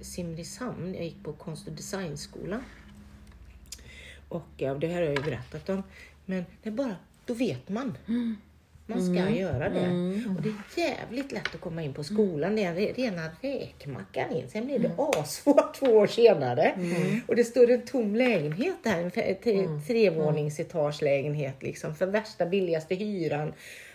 [0.00, 0.94] Simrishamn.
[0.94, 2.62] Jag gick på konst och designskolan.
[4.28, 5.82] Och ja, det här har jag ju berättat om.
[6.26, 6.96] Men det bara,
[7.30, 7.98] då vet man.
[8.86, 9.86] Man ska göra det.
[10.36, 12.56] Och det är jävligt lätt att komma in på skolan.
[12.56, 14.50] Det är re- rena räkmackan in.
[14.50, 16.74] Sen blir det asvårt två år senare.
[17.28, 19.02] Och det står en tom lägenhet där.
[19.02, 19.36] En tre,
[19.86, 21.94] trevåningsetagelägenhet liksom.
[21.94, 23.52] För värsta billigaste hyran.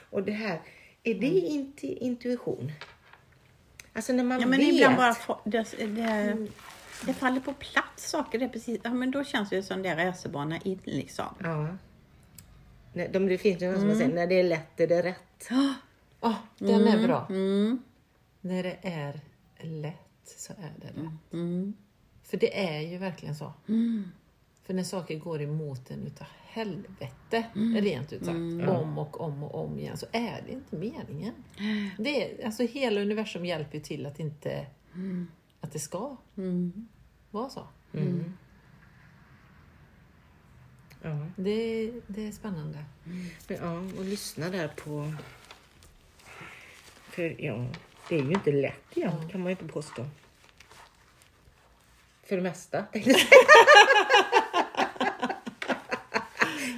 [0.10, 0.62] Och det här,
[1.04, 2.71] är det inte intuition?
[3.93, 4.74] Alltså när man Ja, men vet.
[4.74, 6.48] ibland bara det, det,
[7.06, 8.39] det faller på plats saker.
[8.39, 11.26] Det är precis, ja, men då känns det som det racerbana in liksom.
[11.43, 11.67] Ja.
[12.95, 15.49] Nej, de, det finns ju någon som säger när det är lätt är det rätt.
[16.19, 17.27] Ah, den är bra.
[17.29, 17.84] Mm,
[18.41, 19.19] När det är
[19.60, 21.34] lätt så är det lätt.
[21.34, 21.73] mm,
[22.23, 23.53] För det är ju verkligen så.
[24.63, 27.45] För när saker går emot en utav helvete,
[27.81, 31.34] rent ut sagt, om och om och om igen, så är det inte meningen.
[31.97, 34.65] Det är, alltså hela universum hjälper ju till att inte
[35.62, 36.88] att det ska mm.
[37.31, 37.67] vara så.
[41.05, 41.17] Ja.
[41.35, 42.77] Det, det är spännande.
[43.47, 45.13] Men, ja, och lyssna där på...
[47.09, 47.65] För ja,
[48.09, 50.05] det är ju inte lätt igen, kan man ju inte påstå.
[52.23, 53.19] För det mesta, tänkte jag.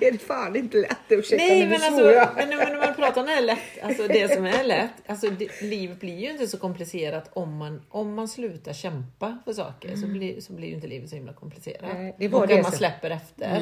[0.07, 0.97] Är det fan inte lätt?
[1.09, 2.29] Ursäkta Nej, men svor alltså, jag.
[2.35, 5.61] men när man pratar om det är lätt, alltså det som är lätt, alltså det,
[5.61, 10.07] livet blir ju inte så komplicerat om man, om man slutar kämpa för saker så
[10.07, 11.93] blir, så blir ju inte livet så himla komplicerat.
[11.93, 13.61] Nej, det var och det att man som- släpper efter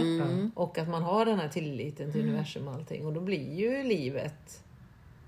[0.55, 3.83] och att man har den här tilliten till universum och allting och då blir ju
[3.83, 4.63] livet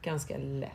[0.02, 0.72] ganska lätt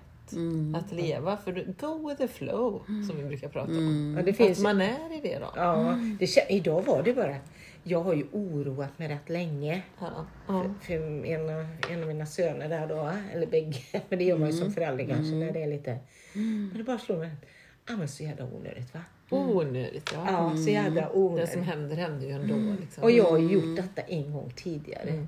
[0.76, 1.36] att leva.
[1.36, 4.14] För du- go with the flow som vi brukar prata om.
[4.18, 5.52] Ja, det finns, Att man är i det då.
[5.56, 7.36] ja, det, idag var det bara...
[7.84, 9.82] Jag har ju oroat mig rätt länge.
[10.00, 10.26] Ja.
[10.48, 10.64] Ja.
[10.82, 10.94] För
[11.26, 14.54] en, av- en av mina söner där då, eller bägge, men det gör man ju
[14.54, 14.64] Mm.
[14.64, 15.98] som förälder kanske när det är lite...
[16.32, 17.30] Men det bara slår mig,
[17.88, 19.00] ja men så jävla onödigt va?
[19.30, 20.24] Onödigt ja.
[20.28, 21.52] Ja, så jävla Det onödigt.
[21.52, 22.80] som händer händer ju ändå.
[22.80, 23.02] Liksom.
[23.02, 25.26] Och jag har gjort detta en gång tidigare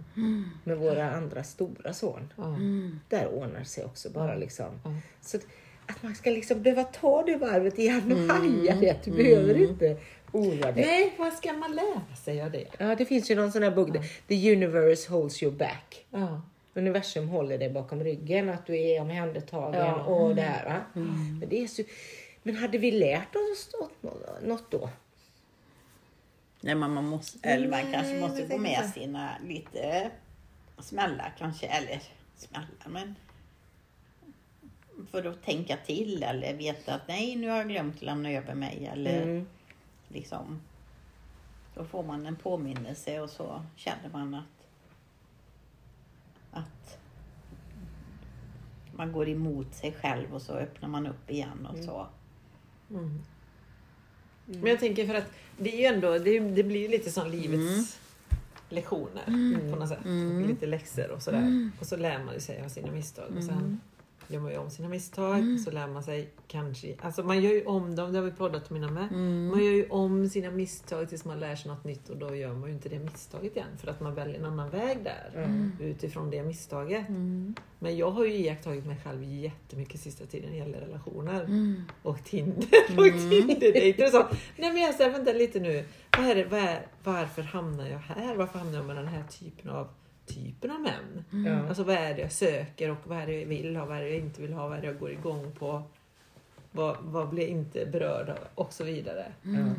[0.65, 2.33] med våra andra stora son.
[3.09, 4.67] Där ordnar sig också bara liksom.
[5.21, 5.47] Så att,
[5.87, 9.05] att man ska liksom behöva ta det varvet igen och haja det.
[9.05, 9.97] Du behöver inte
[10.35, 10.81] Oh, ja, det.
[10.81, 12.67] Nej, vad ska man lära sig av det?
[12.79, 13.89] ja, det finns ju någon sån här bok.
[14.29, 16.05] The universe holds your back.
[16.11, 16.43] Ja.
[16.75, 20.03] Universum håller dig bakom ryggen, att du är omhändertagen Ja.
[20.05, 20.65] och det här.
[20.65, 20.81] va?
[20.93, 21.83] Men, det är så,
[22.43, 23.71] men hade vi lärt oss
[24.43, 24.91] något- då?
[26.61, 30.11] Nej, men man måste, eller man Nej, kanske måste gå med sina lite
[30.79, 32.01] smällar kanske, eller
[32.37, 33.15] smällar, men
[35.11, 38.55] för att tänka till eller veta att nej, nu har jag glömt att lämna över
[38.55, 39.47] mig eller Mm.
[40.15, 40.61] Liksom.
[41.75, 44.45] Då får man en påminnelse och så känner man att
[46.51, 46.99] att
[48.97, 52.07] man går emot sig själv och så öppnar man upp igen och så.
[52.91, 53.21] Mm.
[54.47, 57.31] Men jag tänker för att det är ju ändå, det, det blir ju lite som
[57.31, 58.01] livets
[58.69, 59.25] lektioner
[59.71, 59.99] på något sätt.
[60.47, 61.71] Lite läxor och sådär.
[61.81, 63.37] Och så lär man sig av sina misstag.
[63.37, 63.81] Och sen
[64.29, 65.55] gör man ju om sina misstag.
[65.55, 68.31] Och så lär man sig kanske, alltså man gör ju om dem, det har vi
[68.31, 69.13] poddat om innan med.
[69.51, 72.53] Man gör ju om sina misstag tills man lär sig något nytt och då gör
[72.53, 73.69] man ju inte det misstaget igen.
[73.79, 75.31] För att man väljer en annan väg där.
[75.81, 77.09] Utifrån det misstaget.
[77.79, 81.47] Men jag har ju iakttagit mig själv jättemycket sista tiden när det gäller relationer.
[82.03, 84.27] Och Tinder och Tinder-dejter och så.
[84.57, 85.85] Nej men jag säger vänta lite nu.
[86.19, 88.35] Vad är det, vad är, varför hamnar jag här?
[88.37, 89.89] Varför hamnar jag med den här typen av,
[90.27, 91.25] typen av män?
[91.47, 91.69] Ja.
[91.69, 93.85] Alltså vad är det jag söker och vad är det jag vill ha?
[93.85, 94.69] Vad är det jag inte vill ha?
[94.69, 95.83] Vad är det jag går igång på?
[96.73, 98.39] Vad, vad blir jag inte berörd av?
[98.55, 99.33] Och så vidare.
[99.43, 99.75] Ja.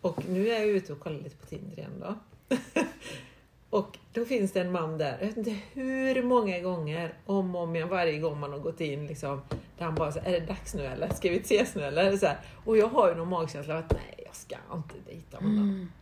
[0.00, 2.14] Och nu är jag ute och kollar lite på Tinder igen då.
[3.70, 7.62] och då finns det en man där, jag vet inte hur många gånger, om och
[7.62, 9.42] om igen, varje gång man har gått in liksom,
[9.78, 11.08] där han bara säger är det dags nu eller?
[11.08, 12.16] Ska vi ses nu eller?
[12.16, 12.38] Så här.
[12.64, 15.92] Och jag har ju någon magkänsla av att nej, jag ska inte dejta honom.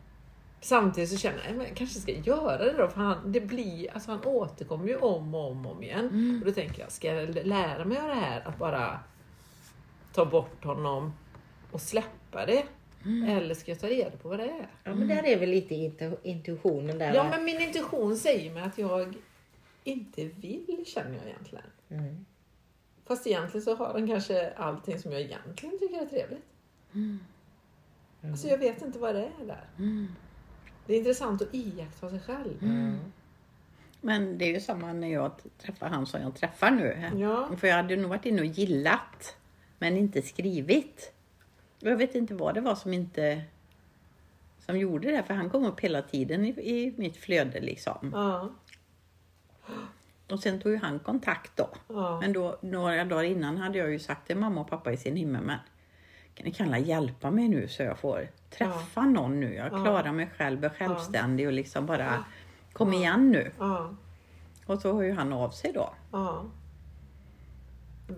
[0.67, 3.95] Samtidigt så känner jag att jag kanske ska göra det då, för han, det blir,
[3.95, 6.41] alltså han återkommer ju om och om, om igen.
[6.41, 9.01] Och då tänker jag, ska jag lära mig av det här att bara
[10.13, 11.13] ta bort honom
[11.71, 12.65] och släppa det?
[13.29, 14.69] Eller ska jag ta reda på vad det är?
[14.85, 17.15] ja, men där är väl lite intu- intuitionen där.
[17.15, 17.31] Ja, va?
[17.31, 19.15] men min intuition säger mig att jag
[19.85, 21.65] inte vill, känner jag egentligen.
[21.89, 22.27] Mm.
[23.05, 26.47] Fast egentligen så har den kanske allting som jag egentligen tycker är trevligt.
[28.23, 29.69] Alltså jag vet inte vad det är där.
[30.87, 32.63] Det är intressant att iaktta sig själv.
[32.63, 32.99] Mm.
[34.01, 37.11] Men det är ju samma när jag träffar han som jag träffar nu.
[37.17, 37.51] Ja.
[37.57, 39.37] För jag hade nog varit inne och gillat,
[39.79, 41.13] men inte skrivit.
[41.81, 43.43] Och jag vet inte vad det var som inte
[44.59, 48.11] som gjorde det, för han kom upp hela tiden i, i mitt flöde liksom.
[48.15, 48.51] Ja.
[50.31, 51.69] Och sen tog ju han kontakt då.
[51.89, 52.21] Ja.
[52.21, 55.17] Men då, några dagar innan hade jag ju sagt till mamma och pappa i sin
[55.17, 55.59] himmel, men
[56.37, 59.55] kan ni kalla hjälpa mig nu så jag får träffa någon nu?
[59.55, 59.83] Jag Ja.
[59.85, 62.25] klarar mig själv, är självständig och liksom bara
[62.73, 63.51] kom igen nu.
[63.59, 63.95] Ja.
[64.67, 65.95] Och så hör ju han av sig då.
[66.13, 66.45] Ja.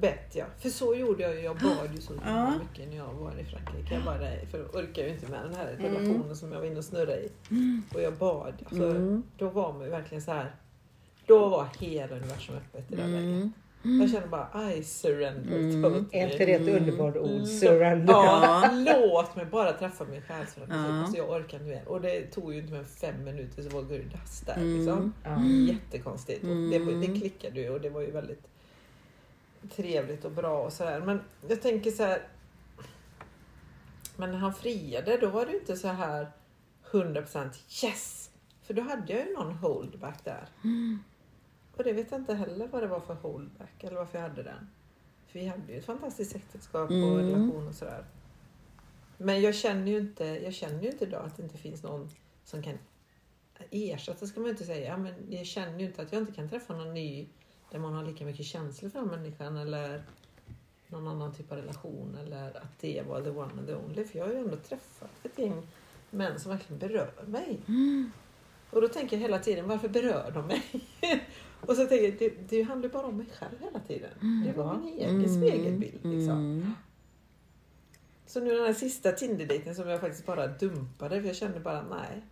[0.00, 0.44] Bett ja.
[0.58, 1.40] För så gjorde jag ju.
[1.40, 2.50] Jag bad ju så Ja.
[2.58, 3.94] mycket när jag var i Frankrike.
[3.94, 4.18] Jag bara,
[4.50, 7.20] för jag orkar ju inte med den här relationen som jag var inne och snurrade
[7.20, 7.30] i.
[7.94, 8.54] Och jag bad.
[8.70, 9.22] Alltså, Mm.
[9.38, 10.54] Då var man ju verkligen så här.
[11.26, 13.14] Då var hela universum öppet i det Mm.
[13.14, 13.52] läget.
[13.82, 16.04] Jag kände bara I surrender totally.
[16.12, 17.46] Är inte det ett underbart ord?
[17.46, 18.12] Surrender.
[18.12, 20.74] Ja, låt mig bara träffa min själsfrände.
[20.74, 21.00] Ja.
[21.00, 21.88] Alltså jag orkar inte mer.
[21.88, 24.56] Och det tog ju inte mer än fem minuter så var Gud dass där.
[24.56, 24.76] Mm.
[24.76, 25.12] Liksom.
[25.24, 25.44] Ja.
[25.44, 26.42] Jättekonstigt.
[26.42, 28.48] Och det, det klickade ju och det var ju väldigt
[29.76, 31.00] trevligt och bra och sådär.
[31.00, 32.22] Men jag tänker så här.
[34.16, 36.30] Men när han friade då var det inte så här
[36.90, 38.30] 100% yes!
[38.62, 40.48] För då hade jag ju någon holdback där.
[41.78, 44.42] Och det vet jag inte heller vad det var för holdback eller varför jag hade
[44.42, 44.68] den.
[45.26, 47.16] För vi hade ju ett fantastiskt äktenskap och Mm.
[47.18, 48.04] relation och sådär.
[49.18, 52.10] Men jag känner ju inte, jag känner ju inte idag att det inte finns någon
[52.44, 52.78] som kan
[53.70, 54.96] ersätta ska man inte säga.
[54.96, 57.28] Men jag känner ju inte att jag inte kan träffa någon ny
[57.70, 60.02] där man har lika mycket känslor för den människan eller
[60.86, 64.04] någon annan typ av relation eller att det var the one and the only.
[64.04, 65.66] För jag har ju ändå träffat ett gäng
[66.10, 67.60] män som verkligen berör mig.
[68.70, 70.62] Och då tänker jag hela tiden, varför berör de mig?
[71.60, 74.10] och så tänker jag, det, det handlar bara om mig själv hela tiden.
[74.46, 76.04] Det var min egen spegelbild.
[76.04, 76.38] Liksom.
[76.38, 76.72] Mm.
[78.26, 81.82] Så nu den här sista Tinder-dejten som jag faktiskt bara dumpade, för jag kände bara
[81.82, 82.22] nej.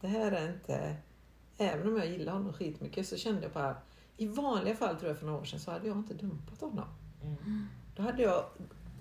[0.00, 0.96] Det här är inte...
[1.58, 3.76] Även om jag gillar honom skitmycket så kände jag bara...
[4.16, 6.86] I vanliga fall tror jag för några år sedan så hade jag inte dumpat honom.
[7.96, 8.44] Då hade jag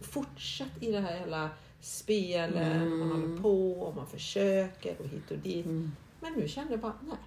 [0.01, 2.99] fortsatt i det här hela spelen, Mm.
[2.99, 5.65] man håller på och man försöker och hit och dit.
[5.65, 5.91] Mm.
[6.19, 7.17] Men nu kände jag bara nej.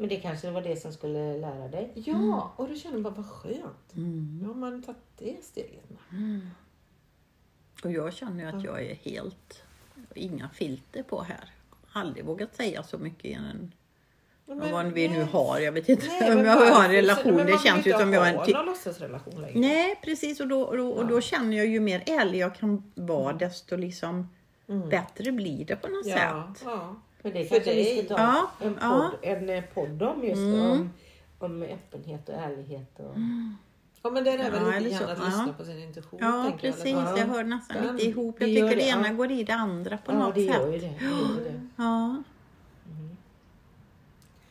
[0.00, 1.92] Men det kanske var det som skulle lära dig.
[1.94, 3.94] Ja, och då kände jag bara vad skönt.
[3.96, 4.38] Mm.
[4.42, 6.40] Nu har man tagit det steget med.
[7.84, 9.62] Och jag känner ju att jag är helt,
[10.14, 11.44] inga filter på här.
[11.92, 13.72] Aldrig vågat säga så mycket i en,
[14.46, 15.26] Men- vad vi nu nej.
[15.26, 15.58] har.
[15.60, 17.34] Jag vet inte Nej, om jag har en relation.
[17.34, 19.58] Men Det man känns ju inte som jag har en låtsasrelation längre.
[19.60, 20.40] Nej, precis.
[20.40, 21.20] Och då, och, då, och då Ja.
[21.20, 24.28] känner jag ju mer ärlig jag kan vara desto liksom
[24.90, 26.16] bättre blir det på något Ja,
[26.56, 26.62] sätt.
[26.64, 26.96] ja.
[27.22, 28.04] Men det För kanske vi dig.
[28.06, 29.10] ska ta Ja, en, ja.
[29.10, 30.70] podd, en eh, podd om just Mm.
[30.70, 30.90] om,
[31.38, 32.98] om öppenhet och ärlighet.
[32.98, 33.14] Och,
[34.02, 35.24] ja, men det är väl Ja, lite grann att Ja.
[35.26, 36.18] lyssna på sin intuition.
[36.22, 36.86] Ja, jag, precis.
[36.92, 38.36] Jag hör nästan lite ihop.
[38.40, 39.14] Jag gör tycker det det, ena ja.
[39.14, 40.90] går i det andra på ja, något det gör ju sätt.
[41.00, 41.06] det.
[41.06, 41.60] det, gör det.
[41.76, 42.22] Ja.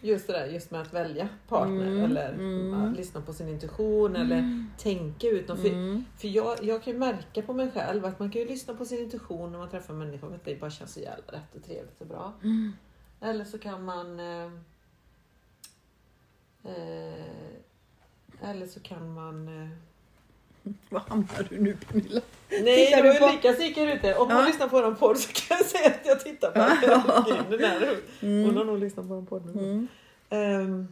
[0.02, 2.94] Just det där just med att välja partner Mm, eller mm.
[2.94, 5.60] lyssna på sin intuition eller tänka ut något.
[5.60, 6.06] För, Mm.
[6.18, 8.86] för jag, jag kan ju märka på mig själv att man kan ju lyssna på
[8.86, 11.64] sin intuition när man träffar människor för att det bara känns så jävla rätt och
[11.64, 12.34] trevligt och bra.
[12.44, 12.74] Mm.
[13.22, 14.52] Eller så kan man eh,
[16.64, 17.26] eh,
[18.42, 19.70] eller så kan man eh,
[20.90, 22.22] Var hamnar du nu Pernilla?
[22.50, 24.16] Nej, Tittar du Ulrika som gick ute.
[24.16, 24.46] Om Ja.
[24.48, 27.58] lyssnar på en podd så kan jag säga att jag tittar på Ja.
[27.58, 27.96] där.
[28.22, 28.58] Hon Mm.
[28.58, 29.62] har nog lyssnat på en podd nu.
[29.64, 29.88] Mm.
[30.30, 30.88] Ehm,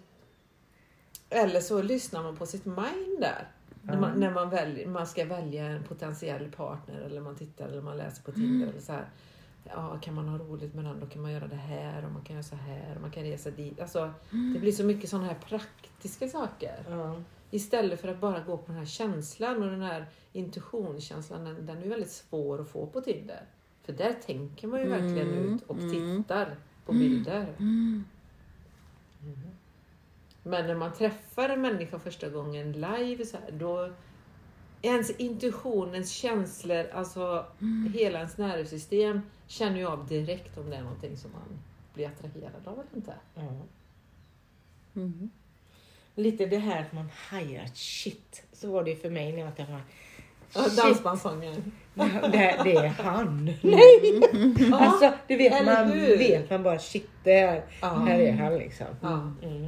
[1.29, 3.47] eller så lyssnar man på sitt mind där.
[3.81, 7.81] När, man, när man, väljer, man ska välja en potentiell partner eller man tittar eller
[7.81, 8.67] man läser på Tinder.
[8.67, 9.05] Eller så här.
[9.63, 12.21] Ja, kan man ha roligt med den då kan man göra det här och man
[12.21, 13.79] kan göra så här och man kan resa dit.
[13.81, 14.13] Alltså,
[14.53, 16.75] Det blir så mycket sådana här praktiska saker.
[17.51, 21.45] Istället för att bara gå på den här känslan och den här intuitionskänslan.
[21.45, 23.41] Den, den är ju väldigt svår att få på Tinder.
[23.83, 25.91] För där tänker man ju verkligen Mm, ut och mm.
[25.91, 26.55] tittar
[26.85, 27.47] på bilder.
[27.59, 28.03] Mm.
[30.43, 33.89] Men när man träffar en människa första gången live så här, då
[34.81, 37.45] ens intuition, ens känslor, alltså
[37.93, 41.59] hela ens nervsystem känner ju av direkt om det är någonting som man
[41.93, 43.13] blir attraherad av eller inte.
[46.17, 46.31] Mm.
[46.31, 48.43] Lite det här att man hajar shit.
[48.53, 49.81] Så var det ju för mig när jag träffade.
[50.75, 51.71] Dansbandssångaren.
[51.93, 53.45] det, det är han.
[53.61, 54.21] Nej!
[54.69, 56.17] Ja, Alltså, du vet, eller man hur?
[56.17, 57.87] vet man bara shit, det här, Ja.
[57.87, 58.87] här är han liksom.
[59.43, 59.67] Mm.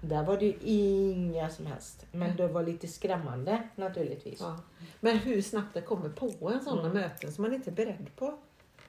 [0.00, 2.06] Där var det ju inga som helst.
[2.12, 4.40] Men det var lite skrämmande naturligtvis.
[4.40, 4.56] Ja.
[5.00, 6.92] Men hur snabbt det kommer på en sådana Mm.
[7.02, 8.34] möten som man inte är beredd på.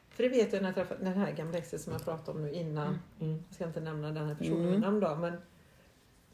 [0.09, 2.43] För det vet jag när jag träffade den här gamla exet som jag pratade om
[2.45, 2.99] nu innan.
[3.21, 3.43] Mm.
[3.47, 4.79] Jag ska inte nämna den här personen Mm.
[4.81, 5.37] namn då, men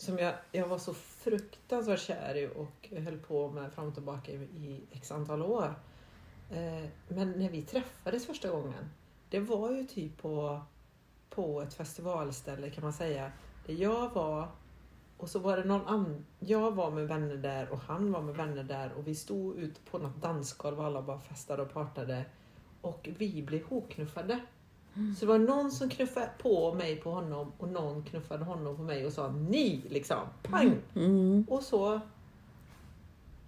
[0.01, 4.31] som jag, jag var så fruktansvärt kär i och höll på med fram och tillbaka
[4.31, 5.73] i, i x antal år.
[6.49, 8.89] Eh, men när vi träffades första gången,
[9.29, 10.61] det var ju typ på,
[11.29, 13.31] på ett festivalställe kan man säga.
[13.65, 14.47] Där jag var
[15.17, 16.25] och så var det någon annan.
[16.39, 19.81] Jag var med vänner där och han var med vänner där och vi stod ute
[19.81, 22.25] på något dansgolv och alla bara festade och partade.
[22.81, 23.63] Och vi blev
[24.95, 25.15] ihopknuffade.
[25.15, 28.83] Så det var någon som knuffade på mig på honom och någon knuffade honom på
[28.83, 30.27] mig och sa ni liksom.
[30.43, 30.77] Pang!
[30.95, 31.45] Mm.
[31.49, 31.99] Och så...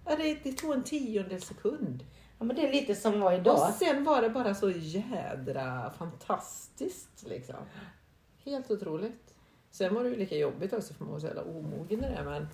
[0.04, 2.04] Ja, det, det tog en tiondel sekund.
[2.38, 3.68] Ja, men det är lite som var idag.
[3.68, 7.56] Och sen var det bara så jädra fantastiskt liksom.
[8.44, 9.34] Helt otroligt.
[9.70, 12.22] Sen var det ju lika jobbigt också för man var så jävla omogen i det
[12.24, 12.46] men,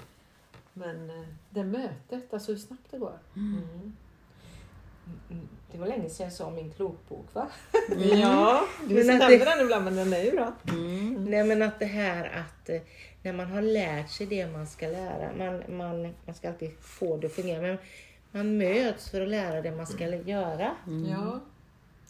[0.73, 3.19] men eh, det mötet, alltså hur snabbt det går.
[3.37, 3.93] Mm.
[5.31, 5.49] Mm.
[5.73, 7.49] Det var länge sedan jag sa min klokbok va?
[8.13, 10.53] Ja, du Men att nämner det- den ibland men den är ju bra.
[10.69, 11.25] Mm.
[11.25, 12.81] Nej men att det här att eh,
[13.23, 17.17] när man har lärt sig det man ska lära, man, man, man ska alltid få
[17.17, 17.79] det att fungera, men
[18.31, 20.71] man möts för att lära det man ska göra.
[21.11, 21.41] Ja.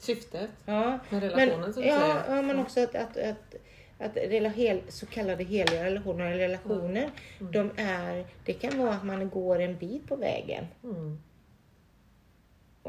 [0.00, 2.36] Syftet Ja, med men, relationen som du ja, säger.
[2.36, 3.54] ja, men också att, att, att,
[3.98, 7.10] att hel, så kallade heliga relationer, relationer,
[7.40, 7.52] Mm.
[7.52, 10.64] de är, det kan vara att man går en bit på vägen.
[10.84, 11.18] Mm.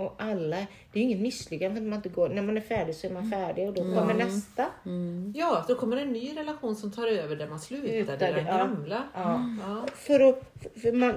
[0.02, 0.56] Och alla,
[0.92, 3.08] det är ju inget misslyckande för att man inte går, när man är färdig så
[3.08, 3.96] är man färdig och då Mm.
[3.96, 4.66] kommer nästa.
[4.86, 5.34] Mm.
[5.38, 8.58] Ja, då kommer en ny relation som tar över där man slutade, den ja.
[8.58, 9.04] gamla.
[9.14, 9.46] Ja.
[9.68, 9.86] Ja.
[9.96, 11.16] För, att, för man,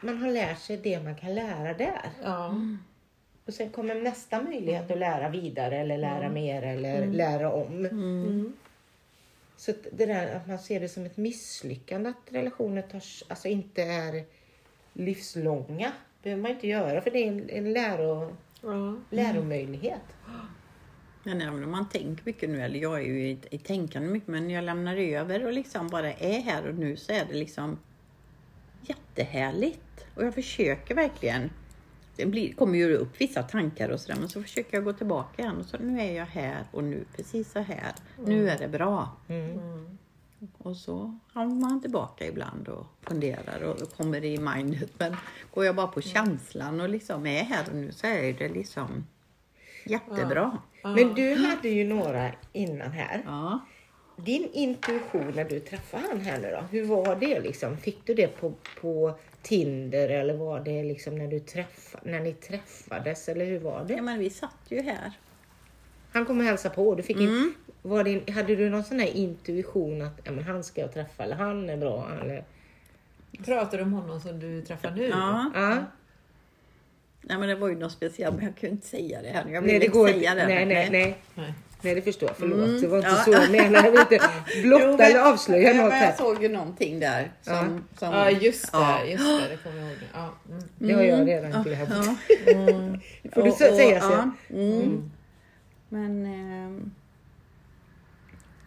[0.00, 2.10] man har lärt sig det man kan lära där.
[2.22, 2.54] Ja.
[3.46, 7.86] Och sen kommer nästa möjlighet att lära vidare eller lära mer eller lära om.
[7.86, 8.52] Mm.
[9.56, 13.82] Så det där att man ser det som ett misslyckande att relationer tar, alltså inte
[13.82, 14.24] är
[14.92, 15.92] livslånga.
[16.22, 18.96] Behöver man inte göra för det är en, en läro, Ja.
[19.10, 20.02] läromöjlighet.
[21.22, 24.28] Men även om man tänker mycket nu, eller jag är ju i, i tänkande mycket,
[24.28, 27.78] men jag lämnar över och liksom bara är här och nu så är det liksom
[28.82, 30.06] jättehärligt.
[30.14, 31.50] Och jag försöker verkligen.
[32.16, 35.42] Det blir, kommer ju upp vissa tankar och sådär, men så försöker jag gå tillbaka
[35.42, 37.92] igen och så nu är jag här och nu precis så här.
[38.24, 39.16] Nu är det bra.
[39.28, 39.98] Mm.
[40.58, 44.90] Och så hamnar man tillbaka ibland och funderar och kommer i mindet.
[44.98, 45.16] Men
[45.54, 49.06] går jag bara på känslan och liksom är här och nu så är det liksom
[49.86, 50.58] jättebra.
[50.82, 53.22] Men du hade ju några innan här.
[53.26, 53.58] Ja.
[54.16, 57.76] Din intuition när du träffade han här nu då, hur var det liksom?
[57.76, 62.32] Fick du det på, på Tinder eller var det liksom när, du träffade, när ni
[62.32, 64.02] träffades eller hur var ja, det?
[64.02, 65.12] men vi satt ju här.
[66.12, 67.28] Han kom och hälsade på du fick Mm.
[67.28, 70.92] in, var det, hade du någon sån här intuition att ja, men han ska jag
[70.94, 72.08] träffa eller han är bra?
[72.22, 72.44] Eller?
[73.44, 75.08] Pratar du om honom som du träffar nu?
[75.08, 75.50] Ja.
[75.54, 75.76] Ja.
[77.22, 79.44] Nej men det var ju något speciellt men jag kunde inte säga det här.
[79.52, 80.46] Jag Nej, det inte går säga det.
[80.46, 81.18] Nej, nej, nej.
[81.34, 81.54] Nej.
[81.82, 82.36] Nej, det förstår jag.
[82.36, 82.58] Förlåt.
[82.68, 83.16] Mm, Det var inte ja.
[83.16, 83.84] så jag menade.
[83.86, 84.18] Jag vill inte
[84.54, 86.16] Jo, blotta men- eller avslöja ja, något men Jag här.
[86.16, 87.32] såg ju någonting där.
[87.42, 87.98] Som, Ja.
[87.98, 89.04] som, Ja just det, Ja.
[89.04, 89.98] just det, det kommer jag ihåg.
[90.00, 90.06] nu.
[90.14, 90.62] Ja, mm.
[90.78, 91.86] Det har jag redan här.
[91.90, 92.02] Ja.
[93.32, 94.58] får du Och- och- säga ja, sen.
[94.60, 95.10] mm.
[95.90, 96.26] Men...
[96.26, 96.90] ehm,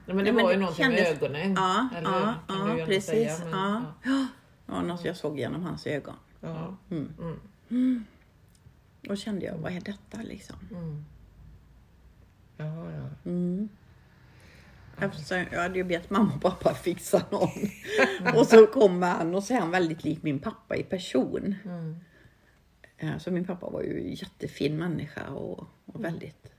[0.06, 1.54] Nej, men det Nej, var ju någonting kändes- med ögonen.
[1.54, 2.36] Ja, eller ja,
[2.78, 3.06] ja, precis.
[3.06, 3.94] säga, men, ja.
[4.04, 4.28] ja.
[4.66, 4.82] Ja.
[4.82, 6.16] Något jag såg genom hans ögon.
[6.42, 6.78] Ja.
[7.70, 8.06] Mm.
[9.02, 10.56] Då kände jag, vad är detta liksom?
[10.72, 11.06] Mm.
[12.58, 13.10] Ja, ja.
[13.26, 13.70] Mm.
[15.00, 17.50] Eftersom jag hade ju bett mamma och pappa fixa någon.
[18.40, 21.56] och så kommer han och så är han väldigt lik min pappa i person.
[21.66, 21.96] Mm.
[22.98, 26.53] Eh, Så min pappa var ju en jättefin människa och, och väldigt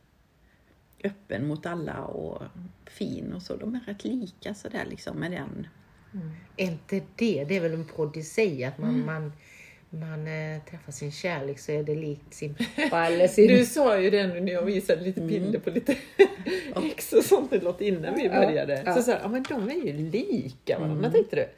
[1.05, 2.43] öppen mot alla och
[2.87, 3.57] fin och så.
[3.57, 5.67] De är rätt lika sådär liksom med den.
[6.57, 9.33] Är inte det, det är väl en podd i sig, att man, man,
[9.91, 13.49] man eh, träffar sin kärlek så är det likt sin pappa eller sin...
[13.49, 15.29] Du sa ju det nu när jag visade lite Mm.
[15.33, 15.97] bilder på lite
[16.85, 18.83] ex och sånt Lotta innan vi Ja, började.
[18.87, 18.95] ja.
[18.95, 21.13] Så sa jag, ja men de är ju lika varandra Mm.
[21.13, 21.49] tänkte du.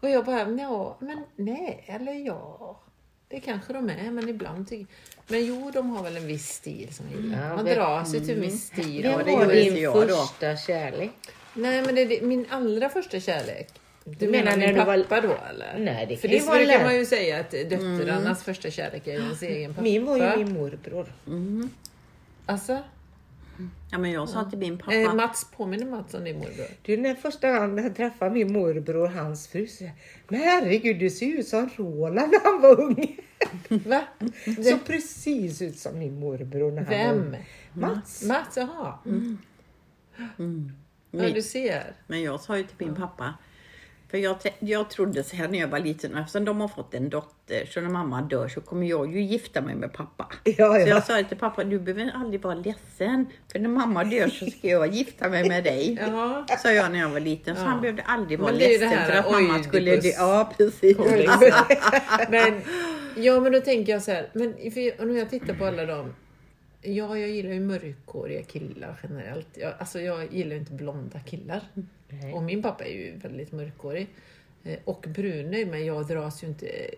[0.00, 2.81] Och jag bara, ja men nej, eller ja.
[3.32, 4.86] Det kanske de är, men ibland tycker
[5.28, 7.48] Men jo, de har väl en viss stil som jag gillar.
[7.48, 9.02] Ja, Man dras ju till en viss stil.
[9.02, 11.10] Vem Ja, det var din första kärlek?
[11.54, 13.68] Nej, men det är det- min allra första kärlek.
[14.04, 15.78] Du, menar menar, min du var- pappa då eller?
[15.78, 19.06] Nej, det För kan ju det vara brukar man ju säga att döttrarnas första kärlek
[19.06, 19.82] är ens egen pappa.
[19.82, 21.12] Min var ju min morbror.
[22.46, 22.78] Alltså,
[23.90, 24.94] Ja men jag sa till min pappa.
[24.94, 26.66] eh, Mats, påminner Mats om din morbror?
[26.82, 29.92] Du, när första gången jag träffade min morbror och hans fru så jag,
[30.28, 33.16] men herregud du ser ut som Roland när han var ung.
[33.86, 34.02] Va?
[34.70, 37.34] Så precis ut som min morbror när han var Vem?
[37.34, 37.46] ung.
[37.72, 38.22] Mats.
[38.24, 38.98] Mats, jaha.
[40.26, 41.96] Ja, Min- du ser.
[42.06, 43.34] Men jag sa ju till min pappa,
[44.12, 47.08] för jag, jag trodde så här när jag var liten, eftersom de har fått en
[47.10, 50.28] dotter, så när mamma dör så kommer jag ju gifta mig med pappa.
[50.44, 50.86] Ja, Så ja.
[50.86, 54.68] jag sa till pappa, du behöver aldrig vara ledsen, för när mamma dör så ska
[54.68, 55.98] jag gifta mig med dig.
[56.12, 56.46] Ja.
[56.62, 57.66] Sa jag när jag var liten, så Ja.
[57.66, 60.08] han behövde aldrig vara ledsen här, för att mamma skulle dö.
[60.08, 60.96] Ja, precis.
[62.30, 62.60] Men,
[63.16, 64.28] ja, men då tänker jag så här.
[64.32, 66.14] Men för, när jag tittar på alla dem.
[66.82, 69.48] Ja, jag gillar ju mörkhåriga killar generellt.
[69.54, 71.60] Jag, alltså jag gillar ju inte blonda killar.
[72.08, 72.32] Nej.
[72.32, 74.08] Och min pappa är ju väldigt mörkhårig.
[74.64, 76.90] Eh, Och brunögd, men jag dras ju inte...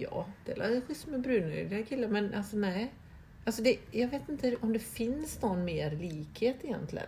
[0.00, 2.92] Ja, det är schysst med brunögda killar, men alltså nej.
[3.44, 7.06] Alltså det, jag vet inte om det finns någon mer likhet egentligen.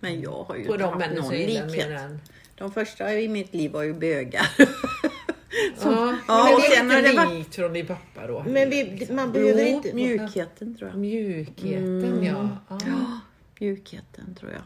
[0.00, 1.90] Men jag har ju På inte haft någon likhet.
[1.90, 2.20] än...
[2.58, 4.46] De första i mitt liv var ju bögar.
[5.82, 8.44] Ja, ja, men och det är sen har det varit- från din pappa då.
[8.48, 9.92] Men vi, man behöver Jo, inte...
[9.94, 10.98] mjukheten tror jag.
[10.98, 12.48] Mjukheten, ja.
[12.68, 12.78] ja.
[12.86, 13.20] Ja,
[13.60, 14.62] mjukheten tror jag.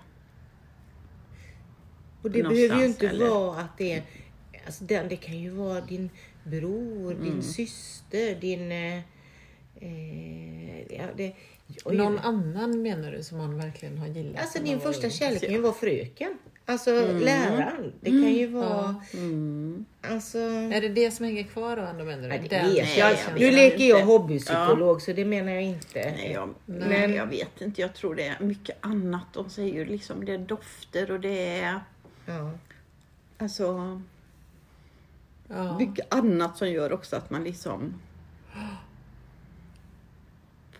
[2.23, 3.29] Och det någonstans, behöver ju inte eller?
[3.29, 4.03] vara att det är...
[4.67, 6.11] Alltså den, det kan ju vara din
[6.45, 7.25] bror, Mm.
[7.25, 8.73] din syster, din...
[8.73, 8.97] Eh,
[9.81, 11.33] eh, ja, det,
[11.87, 14.43] Någon annan menar du som man verkligen har gillat?
[14.43, 16.39] Alltså din första kärlek kan ju vara fröken.
[16.71, 17.17] Alltså Mm.
[17.19, 17.93] läraren.
[18.01, 18.95] Det kan ju vara...
[19.15, 19.85] Mm.
[20.03, 20.39] Alltså...
[20.39, 22.29] Är det det som hänger kvar då ändå menar du?
[22.29, 23.17] Nej, det vet jag.
[23.39, 25.95] Nu leker jag hobbypsykolog så det menar jag inte.
[26.17, 27.81] Nej, jag, Men- men jag vet inte.
[27.81, 29.25] Jag tror det är mycket annat.
[29.33, 31.81] De säger ju liksom det är dofter och det är
[32.27, 32.51] Ja.
[33.39, 34.01] alltså
[35.49, 35.79] Ja.
[35.79, 37.95] mycket annat som gör också att man liksom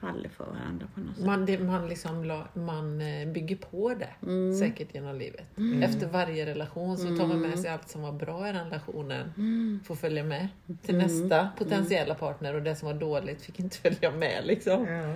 [0.01, 1.27] faller för varandra på något sätt.
[1.27, 4.59] Man, det, man, liksom, la- man eh, bygger på det Mm.
[4.59, 5.45] säkert genom livet.
[5.83, 9.33] Efter varje relation så tar man med sig allt som var bra i den relationen.
[9.37, 9.81] Mm.
[9.85, 10.49] Får följa med
[10.83, 14.47] till nästa potentiella partner och det som var dåligt fick inte följa med.
[14.47, 14.87] Liksom.
[14.87, 15.15] Ja.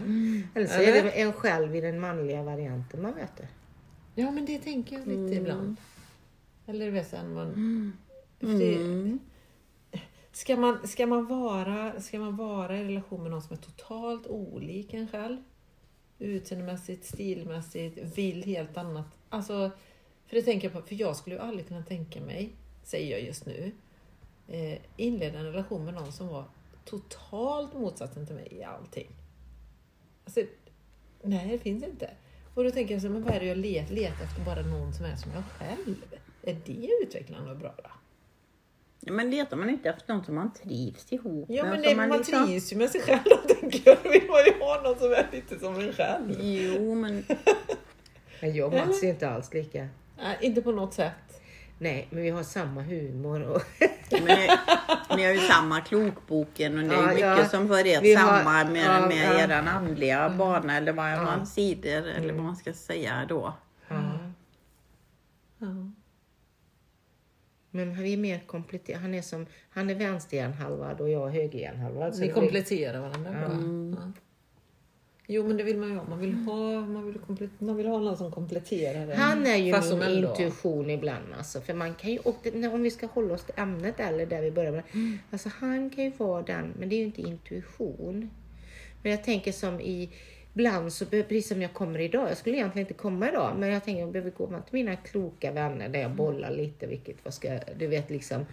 [0.54, 3.48] Eller så är det en själv i den manliga varianten man möter.
[4.14, 5.32] Ja men det tänker jag lite Mm.
[5.32, 5.76] ibland.
[6.66, 7.92] Eller du vet sen man...
[10.34, 14.26] Ska man, ska, man vara, ska man vara i relation med någon som är totalt
[14.26, 15.36] olik en själv?
[16.18, 19.06] Utseendemässigt, stilmässigt, vill helt annat.
[19.28, 19.70] Alltså,
[20.26, 23.26] för det tänker jag på, för jag skulle ju aldrig kunna tänka mig, säger jag
[23.26, 23.72] just nu,
[24.48, 26.44] eh, inleda en relation med någon som var
[26.84, 29.10] totalt motsatsen till mig i allting.
[30.24, 30.40] Alltså,
[31.22, 32.10] nej, det finns inte.
[32.54, 33.94] Och då tänker jag så, men vad är det jag letar?
[33.94, 36.04] Letar efter bara någon som är som jag själv?
[36.42, 37.90] Är det utvecklande och bra då?
[39.06, 41.70] Ja, Men letar man inte efter någon som man trivs ihop Ja med?
[41.72, 44.10] men och det, som man, liksom- trivs ju med sig själv då tänker jag.
[44.10, 46.36] Vill man ju ha någon som är lite som en själv.
[46.40, 47.24] Jo, men
[48.40, 49.88] Men jag och Mats är inte alls lika.
[50.18, 51.12] Nej, inte på något sätt.
[51.78, 53.42] Nej, men vi har samma humor.
[53.42, 53.62] Och
[54.10, 54.38] Men
[55.16, 57.48] ni har ju samma klokboken och det är Ja, mycket ja.
[57.48, 59.40] som för er samma med, ja, med ja.
[59.40, 61.22] eran andliga bana eller vad Ja.
[61.22, 63.52] man sidor eller vad man ska säga då.
[63.88, 64.18] ja.
[65.58, 65.66] Ja.
[67.74, 69.02] Men vi är mer kompletterade.
[69.02, 72.18] Han är, som, han är vänsterhjärnhalvad och jag är högerhjärnhalvad.
[72.20, 73.40] Ni kompletterar varandra bra.
[74.00, 74.12] Ja.
[75.26, 76.04] Jo men det vill man ju ha.
[76.08, 79.14] Man vill ha, man vill komple- man vill ha någon som kompletterar det.
[79.14, 81.24] Han är ju Fast min intuition ibland.
[81.38, 84.00] Alltså, för man kan ju, och det, när- om vi ska hålla oss till ämnet
[84.00, 84.82] eller där vi börjar med.
[85.30, 88.30] Alltså han kan ju vara den, men det är ju inte intuition.
[89.02, 90.10] Men jag tänker som i,
[90.54, 93.84] ibland så, precis som jag kommer idag, jag skulle egentligen inte komma idag, men jag
[93.84, 97.34] tänker jag behöver gå med till mina kloka vänner där jag bollar lite, vilket, vad
[97.34, 98.46] ska, du vet liksom,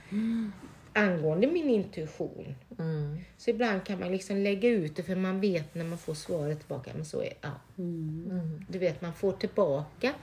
[0.94, 2.56] angående min intuition.
[2.80, 3.18] Mm.
[3.38, 6.60] Så ibland kan man liksom lägga ut det för man vet när man får svaret
[6.60, 6.92] tillbaka.
[6.96, 7.50] Men så är ja.
[7.78, 8.66] Mm.
[8.70, 10.14] Du vet, man får tillbaka.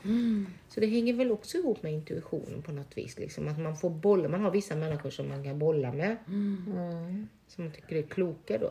[0.68, 3.18] Så det hänger väl också ihop med intuitionen på något vis.
[3.18, 3.48] Liksom.
[3.48, 4.28] Att man får bolla.
[4.28, 6.16] Man har vissa människor som man kan bolla med.
[6.26, 7.28] Mm.
[7.48, 8.70] Som man tycker är kloka då.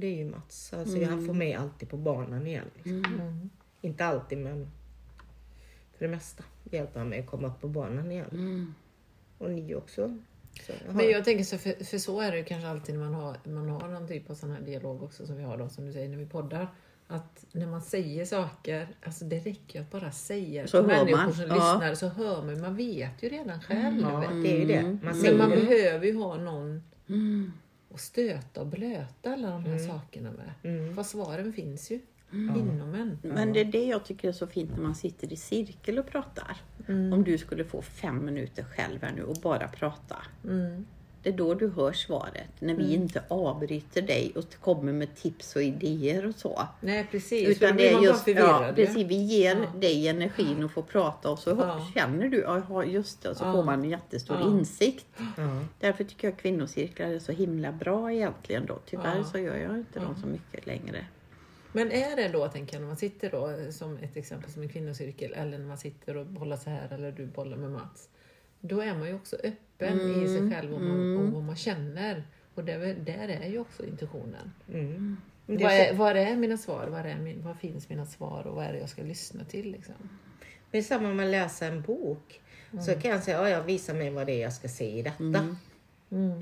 [0.00, 0.72] Det är ju Mats.
[0.72, 2.70] Alltså jag får mig alltid på banan igen.
[2.74, 3.04] Liksom.
[3.04, 3.50] Mm.
[3.80, 4.70] Inte alltid men
[5.98, 8.74] för det mesta hjälper han mig att komma upp på banan igen.
[9.38, 10.18] Och ni också.
[10.66, 13.14] Så Men jag tänker så, för, för så är det ju kanske alltid när man
[13.14, 15.86] har, man har någon typ av sån här dialog också som vi har då, som
[15.86, 16.68] du säger när vi poddar.
[17.06, 21.16] Att när man säger saker, alltså det räcker ju att bara säga Så till människor
[21.16, 21.54] man, som ja.
[21.54, 24.00] lyssnar så hör man, man vet ju redan själv.
[24.00, 24.98] Ja, det är ju det.
[25.02, 26.82] Man Men man behöver ju ha någon
[27.94, 30.74] att stöta och blöta alla de här sakerna med.
[30.74, 30.94] Mm.
[30.94, 32.00] För svaren finns ju
[32.32, 33.18] inom en.
[33.22, 36.06] Men det är det jag tycker är så fint när man sitter i cirkel och
[36.06, 36.56] pratar.
[36.88, 40.16] Om du skulle få fem minuter själv här nu och bara prata.
[41.22, 41.36] Mm.
[41.36, 42.48] Det är då du hör svaret.
[42.58, 46.68] När vi inte avbryter dig och kommer med tips och idéer och så.
[46.80, 49.80] Nej precis, Utan det är just, ja, precis, vi ger Ja.
[49.80, 51.86] dig energin att få prata och så Ja.
[51.94, 53.52] känner du, ja just det, och så Ja.
[53.52, 54.46] får man en jättestor Ja.
[54.50, 55.06] insikt.
[55.80, 58.78] Därför tycker jag kvinnocirklar är så himla bra egentligen då.
[58.86, 61.06] Tyvärr så gör jag inte dem så mycket längre.
[61.72, 64.68] Men är det då, tänker jag, när man sitter då som ett exempel som en
[64.68, 68.08] kvinnocirkel eller när man sitter och bollar så här eller du bollar med Mats.
[68.60, 69.56] Då är man ju också öppen
[69.86, 72.24] i sig själv om, man, om vad man känner.
[72.54, 74.52] Och där, där är ju också intuitionen.
[74.72, 75.16] Mm.
[75.46, 76.86] Vad är är, var är mina svar?
[76.86, 79.72] Var, är min, var finns mina svar och vad är det jag ska lyssna till?
[79.72, 79.94] Liksom?
[80.70, 82.40] Det är samma med att läsa en bok.
[82.86, 85.02] Så kan jag säga, ja, jag visar mig vad det är jag ska se i
[85.02, 85.56] detta.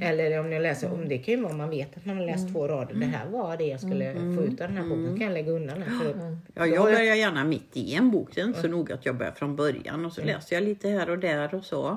[0.00, 2.52] Eller om jag läser, om det kan ju vara man vet att man har läst
[2.52, 2.94] två rader.
[2.94, 5.04] Det här var det jag skulle få ut av den här boken.
[5.04, 5.98] Då kan jag lägga undan den.
[5.98, 8.34] För Ja, jag börjar gärna mitt i en bok.
[8.34, 10.88] Det är inte så noga att jag börjar från början och så läser jag lite
[10.88, 11.96] här och där och så.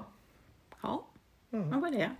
[0.81, 1.07] Ja,
[1.51, 2.11] vad var det?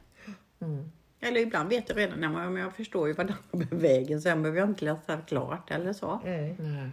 [0.62, 0.92] Mm.
[1.20, 4.22] Eller ibland vet jag redan, nej, men jag förstår ju vad den har vägen.
[4.22, 6.22] Sen behöver jag inte läsa klart eller så.
[6.26, 6.56] Nej.
[6.60, 6.90] Nej.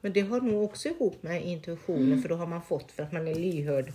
[0.00, 3.12] Men det har nog också ihop med intuitionen för då har man fått för att
[3.12, 3.92] man är lyhörd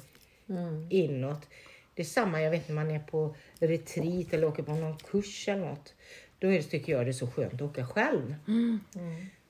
[0.89, 1.47] inåt.
[1.93, 5.47] Det är samma jag vet när man är på retreat eller åker på någon kurs
[5.47, 5.93] eller något.
[6.39, 8.35] Då är det, tycker jag det är så skönt att åka själv.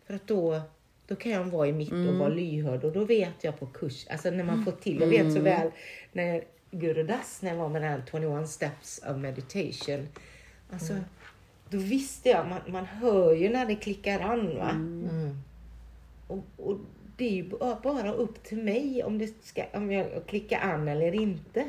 [0.08, 0.62] För att då,
[1.08, 4.08] då kan jag vara i mitt och vara lyhörd och då vet jag på kurs,
[4.08, 5.72] alltså när man får till, jag vet så väl
[6.12, 10.08] när Guru Das, när jag var med den här 21 steps of meditation.
[10.74, 10.94] Alltså,
[11.70, 14.70] då visste jag, man, man hör ju när det klickar an va.
[14.70, 15.38] Mm.
[16.28, 16.78] Och, och
[17.18, 20.88] det är ju ba- bara upp till mig om, det ska, om jag klickar an
[20.88, 21.66] eller inte.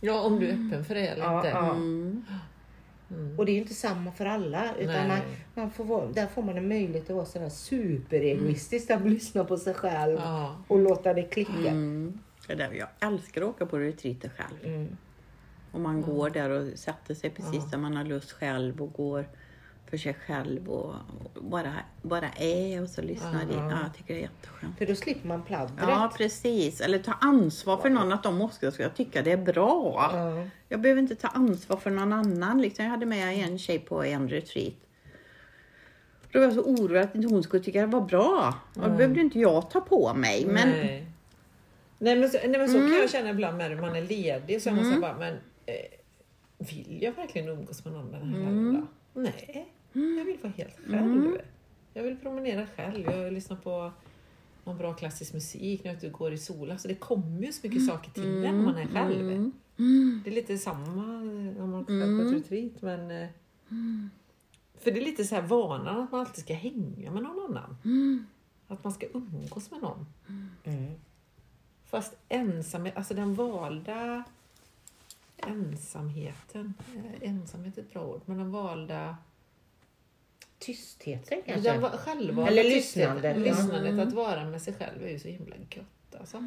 [0.00, 1.48] Ja, om du är öppen för det eller Ja, inte.
[1.48, 1.70] ja.
[1.74, 2.24] Mm.
[3.38, 4.74] Och det är ju inte samma för alla.
[4.78, 5.18] Utan man,
[5.54, 8.90] man får vara, där får man en möjlighet att vara sådär superegoistisk.
[8.90, 10.56] Att lyssna på sig själv Ja.
[10.68, 11.52] och låta det klicka.
[11.70, 12.18] Mm.
[12.46, 14.74] Det är där jag älskar att åka på retreater själv.
[14.74, 14.96] Mm.
[15.72, 19.28] Och man går där och sätter sig precis där man har lust själv och går
[19.90, 20.94] för sig själv och
[21.40, 23.48] bara, bara är och så lyssnar in.
[23.52, 24.78] Ja, jag tycker det är jätteskönt.
[24.78, 25.78] För då slipper man pladdret.
[25.80, 26.80] Ja, precis.
[26.80, 30.10] Eller ta ansvar för någon, att de också ska tycka det är bra.
[30.12, 30.48] Ja.
[30.68, 32.62] Jag behöver inte ta ansvar för någon annan.
[32.62, 34.74] Liksom, jag hade med en tjej på en retreat.
[36.32, 38.54] Då var jag så orolig att hon skulle tycka det var bra.
[38.74, 40.46] Och det behövde inte jag ta på mig.
[40.46, 41.11] Men Nej.
[42.02, 44.62] Nej men så, nej, men så kan jag känna ibland med när man är ledig.
[44.62, 45.34] Så är man så här bara, men
[45.66, 45.74] eh,
[46.58, 49.20] vill jag verkligen umgås med någon den här helgen då?
[49.20, 49.72] Nej,
[50.18, 51.38] jag vill vara helt själv.
[51.94, 53.04] Jag vill promenera själv.
[53.10, 53.92] Jag vill lyssna på
[54.64, 56.78] någon bra klassisk musik när jag ute och går i solen.
[56.78, 59.30] Så det kommer ju så mycket saker till en när man är själv.
[60.24, 61.04] Det är lite samma
[61.62, 62.82] om man åker själv på ett retreat.
[62.82, 63.28] Men, eh,
[64.78, 67.76] För det är lite så här vanan att man alltid ska hänga med någon annan.
[68.68, 70.06] Att man ska umgås med någon.
[71.92, 72.02] Mm.
[72.02, 74.24] Fast ensamhet, alltså den valda
[75.36, 79.16] ensamheten, eh, ensamhet är ett bra ord, men den valda,
[80.58, 81.70] Tystheten kanske.
[81.72, 83.62] den va- självvalda Eller tystnaden, lyssnandet, ja.
[83.62, 86.42] lyssnandet att vara med sig själv är ju så himla gött alltså.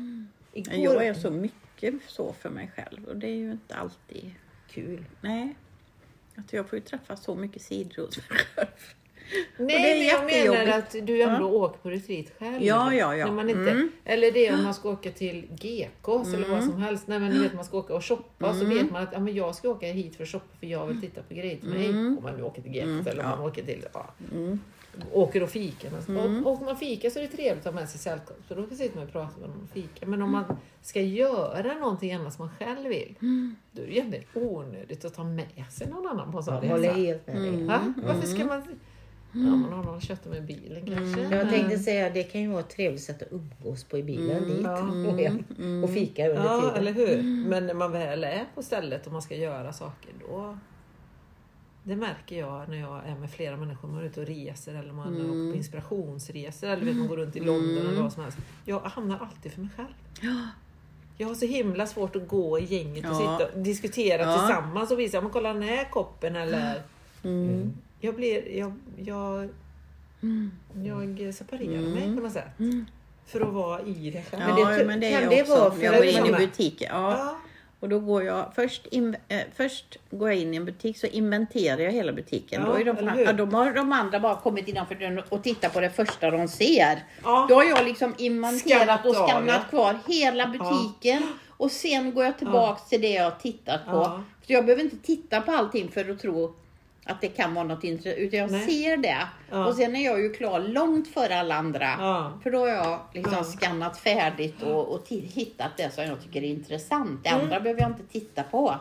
[0.54, 4.34] Igår, jag är så mycket så för mig själv och det är ju inte alltid
[4.70, 5.06] kul.
[5.22, 5.56] Nej.
[6.36, 8.68] Att jag får ju träffa så mycket sidor hos mig själv.
[9.58, 12.64] Nej, är men jag menar att du ändå åker på retreat själv.
[12.64, 13.26] Ja, ja, ja.
[13.26, 13.92] När man inte, Mm.
[14.06, 17.08] Eller det om man ska åka till Gekås eller vad som helst.
[17.08, 18.78] Nej, men du vet man ska åka och shoppa så Mm.
[18.78, 21.02] vet man att ja, men jag ska åka hit för att shoppa för jag vill
[21.02, 21.90] titta på grejer till mig.
[21.90, 23.86] Om man nu åker till Gekås eller om man åker till...
[23.94, 24.14] Ja.
[25.14, 25.88] Åker och fika.
[26.08, 26.48] Mm.
[26.48, 28.38] Åker man fika så är det trevligt att ha med sig sällskap.
[28.48, 30.06] Så då sitter man och pratar med någon och fika.
[30.06, 30.44] Men om man
[30.82, 33.16] ska göra någonting annat som man själv vill.
[33.72, 36.64] Då är det egentligen onödigt att ta med sig någon annan på en sån Jag
[36.64, 36.74] resa.
[36.74, 37.64] håller helt med dig.
[37.64, 37.94] Va?
[38.06, 38.62] Varför ska man...
[39.36, 41.36] Ja, man har någon att kötta med bilen kanske.
[41.36, 44.44] Jag tänkte säga det kan ju vara ett trevligt sätt att umgås på i bilen
[44.48, 44.80] dit Ja.
[44.82, 45.44] och hem
[45.84, 46.76] och fika under Ja, tiden.
[46.76, 47.24] eller hur?
[47.50, 50.58] Men när man väl är på stället och man ska göra saker då...
[51.84, 53.88] Det märker jag när jag är med flera människor.
[53.90, 57.36] Man är ute och reser eller man åker på inspirationsresor eller vet, man går runt
[57.36, 58.38] i London eller vad som helst.
[58.66, 59.94] Jag hamnar alltid för mig själv.
[61.18, 63.38] Jag har så himla svårt att gå i gänget och Ja.
[63.40, 64.38] sitta och diskutera Ja.
[64.38, 66.82] tillsammans och visa, men kolla den här koppen eller...
[67.24, 67.74] Mm.
[68.06, 68.58] Jag blir...
[68.58, 68.74] Jag,
[69.06, 69.49] jag,
[71.18, 72.43] jag separerar mig på något sätt.
[73.26, 74.43] För att vara i det själv.
[74.47, 76.32] Men Ja, det- men det kan är det vara för Jag att går in i
[76.32, 76.89] butiken.
[76.91, 77.18] Ja.
[77.18, 77.38] Ja.
[77.80, 81.08] Och då går jag först, in, eh, först går jag in i en butik så
[81.08, 82.62] inventerar jag hela butiken.
[82.62, 85.43] Ja, då, är de, fram, ja, då har de andra bara kommit innanför dörren och
[85.43, 87.03] tittat på det första de ser.
[87.24, 87.45] Ja.
[87.49, 89.70] Då har jag liksom inventerat och Skannat ja.
[89.70, 91.24] kvar hela butiken.
[91.49, 93.91] Och sen går jag tillbaks till det jag har tittat på.
[93.91, 94.24] Ja.
[94.45, 96.56] För jag behöver inte titta på allting för att tro
[97.06, 98.18] att det kan vara något intressant.
[98.18, 98.68] Utan jag Nej.
[98.70, 99.28] ser det.
[99.51, 99.66] Ja.
[99.68, 101.95] Och sen är jag ju klar långt före alla andra.
[101.99, 102.39] Ja.
[102.43, 103.43] För då har jag liksom Ja.
[103.43, 107.24] skannat färdigt och, och hittat det som jag tycker är intressant.
[107.24, 107.41] Det Mm.
[107.43, 108.76] andra behöver jag inte titta på.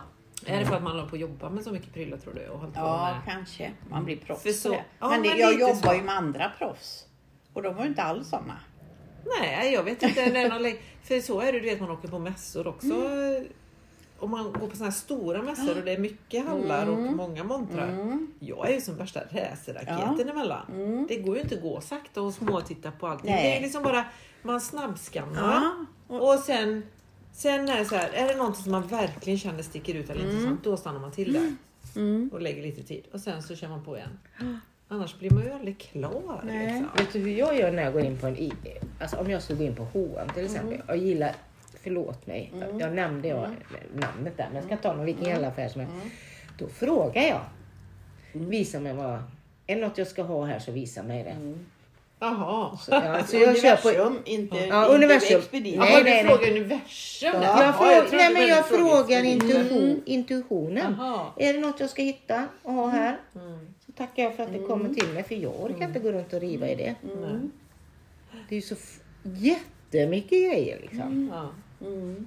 [0.47, 2.49] Är det för att man håller på att jobba med så mycket prylar tror du?
[2.49, 3.71] Och hållit Ja, kanske.
[3.91, 5.09] Man blir proffs För så- på det.
[5.09, 5.95] men det, jag jobbar så.
[5.95, 7.05] ju med andra proffs.
[7.53, 8.57] Och de var ju inte alls sådana.
[9.41, 10.15] Nej, jag vet inte.
[11.03, 12.87] För så är det, du vet man åker på mässor också.
[12.87, 13.45] Mm.
[14.19, 17.45] Om man går på såna här stora mässor och det är mycket hallar och många
[17.45, 18.17] montrar.
[18.39, 21.07] Jag är ju som värsta racerraketen emellan.
[21.09, 23.31] Det går ju inte att gå sakta och småtitta på allting.
[23.31, 23.51] Nej.
[23.51, 24.05] Det är liksom bara,
[24.43, 25.63] man snabbskannar.
[26.09, 26.83] Ja, Och sen,
[27.33, 30.21] sen är det så här, är det någonting som man verkligen känner sticker ut eller
[30.23, 30.35] Mm.
[30.35, 31.55] intressant, då stannar man till där.
[32.33, 33.05] Och lägger lite tid.
[33.13, 34.19] Och sen så kör man på igen.
[34.89, 36.41] Annars blir man ju aldrig klar.
[36.47, 36.67] Nej.
[36.67, 36.89] Liksom.
[37.05, 38.53] Vet du hur jag gör när jag går in på en I-
[39.01, 40.83] Alltså om jag skulle gå in på H&M till exempel.
[40.87, 41.33] Jag gillar,
[41.85, 43.51] förlåt mig, jag nämnde jag
[43.95, 45.97] namnet där men jag ska ta någon vilken jävla affär som helst.
[46.59, 47.41] Då frågar jag.
[48.33, 49.23] Visa mig vad,
[49.67, 51.37] är det något jag ska ha här så visa mig det.
[52.19, 52.77] Jaha.
[52.77, 55.39] Så, ja, så jag kör på, Universum, inte, Ja, inte universum.
[55.39, 55.79] Expedit.
[55.79, 56.37] Nej, Jaha, nej, du nej.
[56.37, 57.33] frågar universum?
[57.33, 60.97] jag, Jaha, frå, trodde nej, men jag frågar intuition, intuitionen.
[60.99, 61.27] Jaha.
[61.37, 63.19] Är det något jag ska hitta och ha här?
[63.35, 63.75] Mm.
[63.87, 66.33] Så tackar jag för att det kommer till mig för jag orkar inte gå runt
[66.33, 66.95] och riva i det.
[67.03, 67.41] Nej.
[68.49, 68.75] Det är ju så
[69.23, 71.31] jättemycket grejer liksom.
[71.33, 71.51] Ja.
[71.87, 72.27] Mm.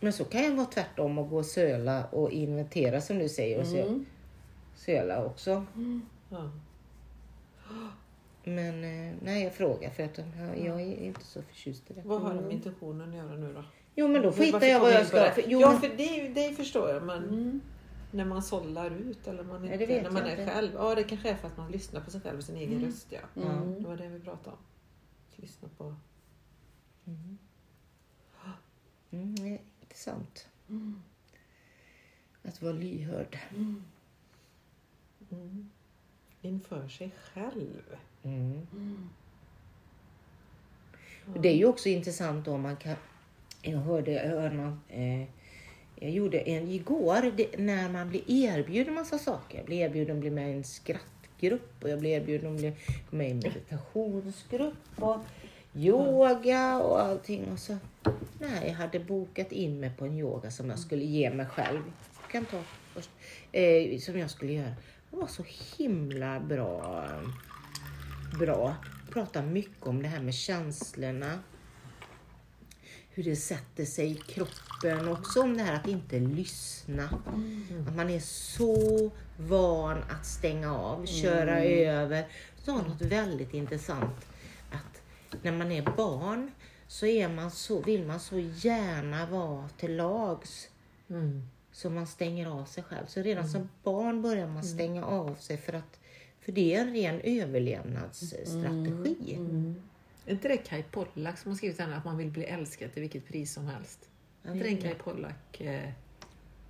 [0.00, 3.58] Men så kan jag vara tvärtom och gå och söla och inventera som du säger
[3.60, 4.04] och sö-
[4.74, 5.66] söla också.
[6.30, 6.50] Ja.
[8.44, 12.02] Men eh, nej, jag frågar för att jag, jag är inte så förtjust i det.
[12.04, 13.64] Vad har det med intentionen att göra nu då?
[13.94, 15.16] Jo men då skitar kom jag vad jag ska.
[15.20, 15.32] det?
[15.32, 17.02] För, jo, ja, men, för det, det förstår jag.
[17.02, 17.60] Men
[18.10, 20.46] när man sållar ut eller man inte, vet när man är inte.
[20.46, 20.70] själv.
[20.74, 23.06] Ja, det kanske är för att man lyssnar på sig själv och sin egen röst.
[23.34, 23.42] Ja.
[23.42, 23.82] Mm.
[23.82, 24.62] Det var det vi pratade om.
[25.36, 25.84] Lyssna på.
[27.06, 27.38] mm,
[29.12, 30.48] nej, intressant.
[32.42, 33.38] Att vara lyhörd.
[33.56, 33.82] Mm.
[36.42, 37.96] Inför sig själv.
[38.22, 38.66] Mm.
[41.36, 42.96] Det är ju också intressant om man kan...
[43.62, 45.28] Jag hörde, jag hörde någon, eh,
[45.96, 49.58] jag gjorde en igår det, när man blir erbjuden massa saker.
[49.58, 52.76] Jag blev erbjuden att bli med i en skrattgrupp och jag blev erbjuden att bli
[53.10, 55.18] med i en meditationsgrupp och
[55.74, 57.52] yoga och allting.
[57.52, 57.78] Och så,
[58.38, 61.82] nej, jag hade bokat in mig på en yoga som jag skulle ge mig själv.
[62.22, 62.62] Jag kan ta
[62.94, 63.10] först.
[63.52, 64.74] Eh, som jag skulle göra.
[65.10, 65.44] Det var så
[65.76, 67.08] himla bra
[68.38, 68.76] bra.
[69.12, 71.38] Pratar mycket om det här med känslorna.
[73.10, 75.08] Hur det sätter sig i kroppen.
[75.08, 77.04] Också om det här att inte lyssna.
[77.88, 82.26] Att man är så van att stänga av, köra över.
[82.56, 84.26] Så något väldigt intressant.
[84.70, 85.02] Att
[85.42, 86.50] när man är barn
[86.92, 90.68] så, är man så vill man så gärna vara till lags.
[91.10, 91.42] Mm.
[91.72, 93.06] Så man stänger av sig själv.
[93.06, 96.00] Så redan som barn börjar man stänga av sig för att
[96.40, 99.38] för det är en ren överlevnadsstrategi.
[100.26, 103.02] Är inte det Kai Pollak som har skrivit den att man vill bli älskad till
[103.02, 104.08] vilket pris som helst?
[104.42, 105.60] Är inte det en Kai Pollak?
[105.60, 105.88] Eh,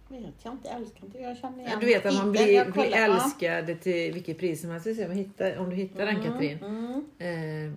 [0.09, 1.19] Vet jag inte, älskar inte.
[1.19, 4.71] Jag känner Ja, igen du vet att man blir, blir älskad till vilket pris som
[4.71, 4.87] helst.
[4.87, 6.59] Vi ser om, vi hittar, om du hittar den Katrin.
[6.59, 7.05] Mm.
[7.19, 7.73] Eh,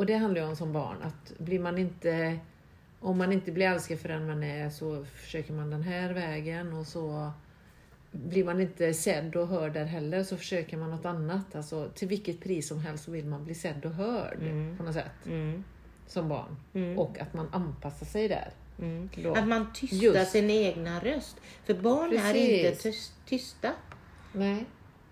[0.00, 2.38] och det handlar ju om som barn att blir man inte
[3.00, 6.72] om man inte blir älskad för den man är så försöker man den här vägen
[6.72, 7.32] och så
[8.10, 11.54] blir man inte sedd och hörd där heller så försöker man något annat.
[11.54, 14.38] Alltså, till vilket pris som helst så vill man bli sedd och hörd
[14.76, 15.26] på något sätt.
[15.26, 15.64] Mm.
[16.06, 16.56] Som barn.
[16.74, 16.98] Mm.
[16.98, 18.50] Och att man anpassar sig där.
[18.78, 19.08] Mm.
[19.34, 20.30] Att man tystar Just.
[20.30, 21.36] sin egna röst.
[21.64, 22.66] För barn är Precis.
[22.66, 23.72] inte tyst, tysta
[24.32, 24.64] Nej.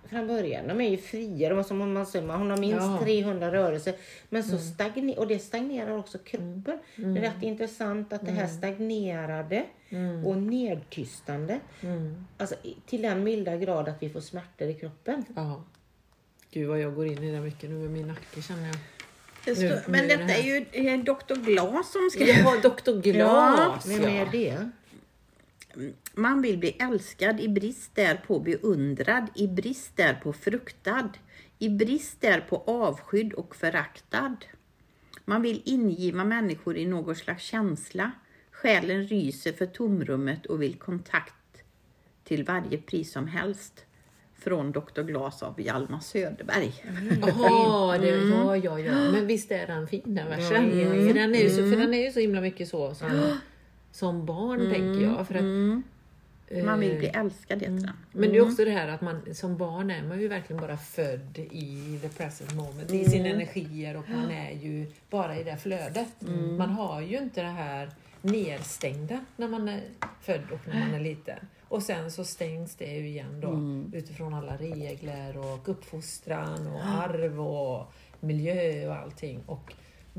[0.09, 0.69] Från början.
[0.69, 1.55] De är ju fria.
[1.55, 3.01] De, som man säger, hon har minst Ja.
[3.03, 3.95] 300 rörelser.
[4.29, 6.79] Men så stagner, och det stagnerar också kroppen.
[6.97, 9.65] Det är rätt intressant att det här stagnerade
[10.27, 11.61] och nedtystande.
[11.81, 12.27] Mm.
[12.39, 12.55] Alltså
[12.87, 15.25] till den milda grad att vi får smärtor i kroppen.
[15.37, 15.65] Ja.
[16.51, 18.77] Gud vad jag går in i det mycket nu med min nacke känner jag.
[19.45, 20.41] Det står- Nu- men är det detta här.
[20.73, 21.35] är ju Dr.
[21.35, 22.29] Glas som skrev.
[22.29, 23.01] Jag har Dr.
[23.13, 23.87] Glas.
[23.87, 24.71] Vem är det?
[26.14, 31.11] Man vill bli älskad i brist därpå beundrad, i brist därpå fruktad,
[31.59, 34.37] i brist därpå avskydd och föraktad.
[35.24, 38.11] Man vill ingiva människor i någon slags känsla.
[38.51, 41.35] Själen ryser för tomrummet och vill kontakt
[42.24, 43.85] till varje pris som helst.
[44.39, 45.03] Från Dr.
[45.03, 46.74] Glas av Hjalmar Söderberg.
[47.20, 49.11] Jaha, det, ja, ja, ja.
[49.12, 50.79] Men visst är den fin den versen?
[50.79, 51.07] Ja, ja, ja.
[51.09, 53.39] För, den är ju så, för den är ju så himla mycket så som,
[53.99, 55.27] som barn tänker jag.
[55.27, 55.43] För att,
[56.51, 56.67] Mm.
[56.67, 57.91] Man vill eh, bli älskad heter den.
[58.13, 60.77] Men det är också det här att man som barn är man ju verkligen bara
[60.77, 65.57] född i the present moment, i sina energier och man är ju bara i det
[65.57, 66.09] flödet.
[66.59, 67.91] Man har ju inte det här
[68.23, 69.81] nedstängda när man är
[70.21, 71.39] född och när man är liten.
[71.69, 77.41] Och sen så stängs det ju igen då utifrån alla regler och uppfostran och arv
[77.41, 79.43] och miljö och allting.
[79.47, 79.73] Och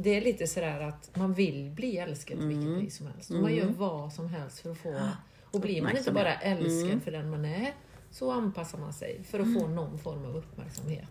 [0.03, 3.29] det är lite sådär att man vill bli älskad till vilket pris som helst.
[3.29, 5.09] Man gör vad som helst för att få...
[5.51, 7.73] Och blir man inte bara älskad för den man är
[8.11, 11.09] så anpassar man sig för att få någon form av uppmärksamhet.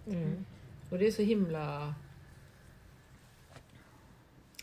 [0.91, 1.95] Och det är så himla...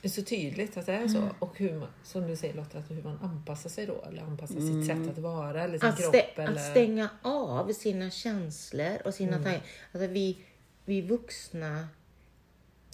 [0.01, 1.29] Det är så tydligt att det är så.
[1.39, 4.03] Och hur man, som du säger Lotta, att hur man anpassar sig då.
[4.07, 6.15] Eller anpassar sitt sätt att vara eller sin Att, kropp.
[6.15, 6.51] stä, eller...
[6.51, 9.61] att stänga av sina känslor och sina tankar.
[9.91, 10.37] Alltså vi,
[10.85, 11.87] vi vuxna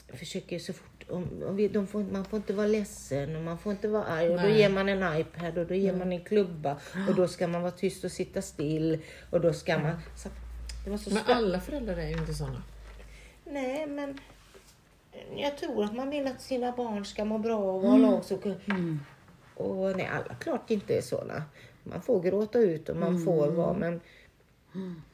[0.08, 0.91] försöker så fort...
[1.12, 4.30] Om, om vi, får, man får inte vara ledsen och man får inte vara arg.
[4.30, 6.78] Och då ger man en iPad och då ger man en klubba.
[7.10, 9.00] Och då ska man vara tyst och sitta still.
[9.30, 9.96] Och då ska man...
[10.16, 10.30] Så,
[10.86, 12.64] Men alla föräldrar är ju inte sådana.
[13.46, 14.20] Nej, men
[15.36, 18.26] jag tror att man vill att sina barn ska må bra och vara lag.
[18.26, 18.38] Så,
[19.56, 21.44] Och nej, alla klart inte är sådana.
[21.84, 24.02] Man får gråta ut och man får vara, men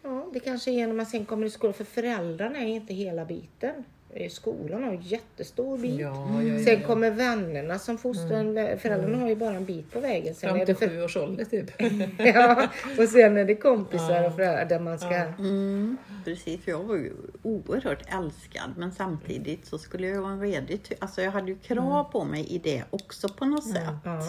[0.03, 1.73] ja, det kanske är när man sen kommer i skolan.
[1.73, 3.83] För föräldrarna är inte hela biten.
[4.13, 5.99] Eh, Skolan har en jättestor bit.
[5.99, 8.77] Ja, ja, ja, Sen kommer vännerna som fostrar.
[8.77, 10.35] Föräldrarna har ju bara en bit på vägen.
[10.35, 11.71] Sen Fram till för, sju års ålder typ.
[12.35, 15.15] ja, och sen är det kompisar och föräldrar där man ska...
[15.15, 20.77] Mm, precis, för jag var ju oerhört älskad men samtidigt så skulle jag vara redo
[20.77, 23.93] till, alltså jag hade ju krav på mig i det också på något sätt.
[24.03, 24.21] Ja.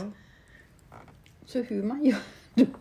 [1.46, 2.18] Så hur man gör,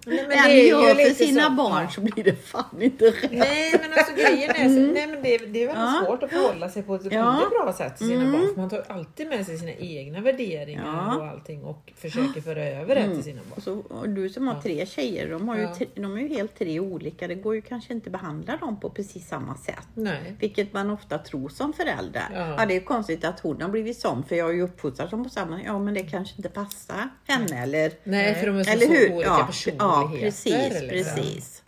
[0.05, 1.49] Nej, men än det gör för sina så.
[1.51, 3.31] barn så blir det fan inte rätt.
[3.31, 6.03] Nej men alltså grejen är, så, nej, men det, det är väldigt Ja.
[6.05, 7.41] svårt att förhålla sig på ett Ja.
[7.51, 8.47] bra sätt till sina barn.
[8.53, 11.15] För man tar alltid med sig sina egna värderingar Ja.
[11.17, 13.53] och allting och försöker föra över det till sina barn.
[13.55, 16.27] Och, så, och du som har tre tjejer, de, har ju tre, de är ju
[16.27, 17.27] helt tre olika.
[17.27, 19.87] Det går ju kanske inte att behandla dem på precis samma sätt.
[19.93, 20.35] Nej.
[20.39, 22.23] Vilket man ofta tror som förälder.
[22.33, 22.65] Ja.
[22.65, 25.29] Det är konstigt att hon har blivit sån för jag har ju uppfostrat dem på
[25.29, 28.85] samma Ja men det kanske inte passar henne eller Nej, för de är så, Eller
[28.85, 29.13] så hur?
[29.13, 30.51] olika Ja, personligheter.
[30.51, 31.15] ja precis, liksom.
[31.15, 31.63] precis.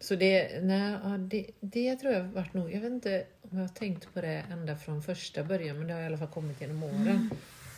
[0.00, 3.58] Så det, nej, ja, det, det tror jag har varit nog, jag vet inte om
[3.58, 6.28] jag har tänkt på det ända från första början, men det har i alla fall
[6.28, 7.00] kommit genom åren.
[7.08, 7.30] Mm.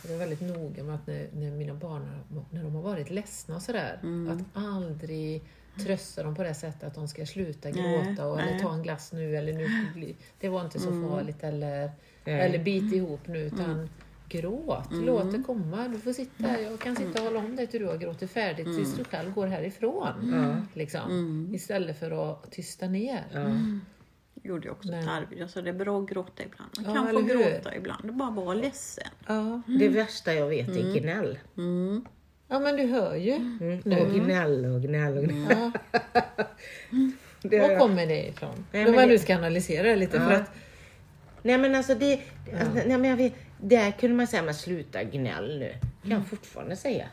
[0.03, 2.09] Jag är väldigt noga med att när, när mina barn
[2.51, 4.37] när de har varit ledsna och sådär, Mm.
[4.37, 5.43] att aldrig
[5.85, 8.61] trösta dem på det sättet att de ska sluta Nej, gråta och, eller nej.
[8.61, 9.67] ta en glass nu eller nu
[10.39, 11.09] det var inte så Mm.
[11.09, 11.91] farligt eller,
[12.25, 12.39] Nej.
[12.41, 13.89] eller bit ihop nu utan
[14.29, 15.05] gråt, Mm.
[15.05, 15.87] låt det komma.
[15.87, 18.31] Du får sitta här, jag kan sitta och hålla om dig till du har gråtit
[18.31, 18.97] färdigt tills Mm.
[18.97, 20.31] du själv går härifrån.
[20.33, 20.55] Ja.
[20.73, 21.49] Liksom.
[21.55, 23.23] Istället för att tysta ner.
[23.33, 23.45] Ja.
[24.43, 24.99] gjorde jag också Nej.
[24.99, 25.35] ett arbete.
[25.41, 26.71] Jag sa det är bra att gråta ibland.
[26.77, 27.51] Man Ja, kan få hur?
[27.51, 28.05] gråta ibland.
[28.05, 29.07] Är bara vara ledsen.
[29.27, 29.61] Ja.
[29.79, 31.39] Det värsta jag vet är gnäll.
[31.57, 32.05] Mm.
[32.47, 33.31] ja, men du hör ju.
[33.33, 33.79] Mm.
[33.79, 35.45] Och gnäll och gnäll och gnäll.
[35.49, 35.71] Ja.
[37.41, 38.65] Det Var kommer det ifrån?
[38.71, 40.19] Nej, Om men man det- nu ska analysera det lite.
[40.19, 40.37] För Ja.
[40.37, 40.51] att,
[41.43, 42.19] Nej men alltså det,
[42.59, 45.73] alltså, nej, men jag vet, där kunde man säga, men sluta gnäll nu.
[46.01, 47.07] Kan jag fortfarande säga.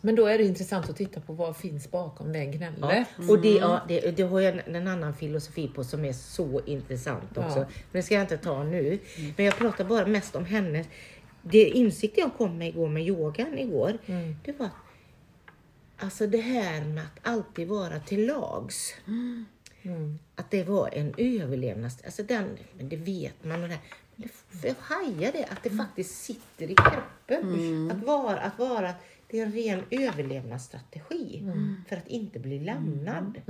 [0.00, 3.06] men då är det intressant att titta på vad finns bakom det gnället.
[3.28, 6.60] Och det, ja, det, det har jag en, en annan filosofi på som är så
[6.66, 7.58] intressant också.
[7.58, 7.64] Ja.
[7.64, 8.98] Men det ska jag inte ta nu.
[9.36, 10.84] Men jag pratar bara mest om henne.
[11.42, 14.36] Det insikt jag kom med igår med yogan igår, Mm.
[14.44, 14.68] det var
[15.98, 18.94] alltså det här med att alltid vara till lags.
[19.06, 20.18] Mm.
[20.34, 22.02] Att det var en överlevnads...
[22.04, 23.62] Alltså den, men det vet man.
[23.62, 23.78] Och det,
[24.62, 27.90] jag hajar det, att det faktiskt sitter i kroppen.
[27.90, 28.94] Att, vara, att vara
[29.28, 31.44] det är en ren överlevnadsstrategi
[31.88, 33.40] för att inte bli lämnad.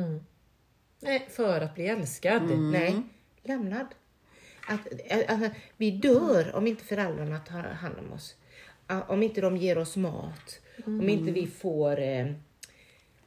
[1.01, 2.43] Nej, för att bli älskad.
[2.59, 3.03] Nej,
[3.43, 3.87] lämnad.
[4.69, 8.37] Att, att, att, vi dör om inte föräldrarna tar hand om oss.
[8.87, 10.61] Ah, Om inte de ger oss mat.
[10.85, 12.01] Om inte vi får...
[12.01, 12.27] Eh,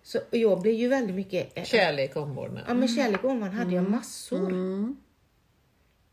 [0.03, 1.57] så jag blev ju väldigt mycket...
[1.57, 2.63] Eh, Kärlek och omvårdnad.
[2.67, 4.49] Ja, men kärlek och omvårdnad hade jag massor.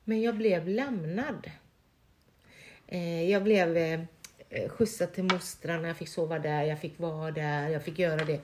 [0.09, 1.51] Men jag blev lämnad.
[2.87, 4.01] Eh, jag blev eh,
[4.49, 8.25] eh, skjutsad till mostrarna, jag fick sova där, jag fick vara där, jag fick göra
[8.25, 8.41] det.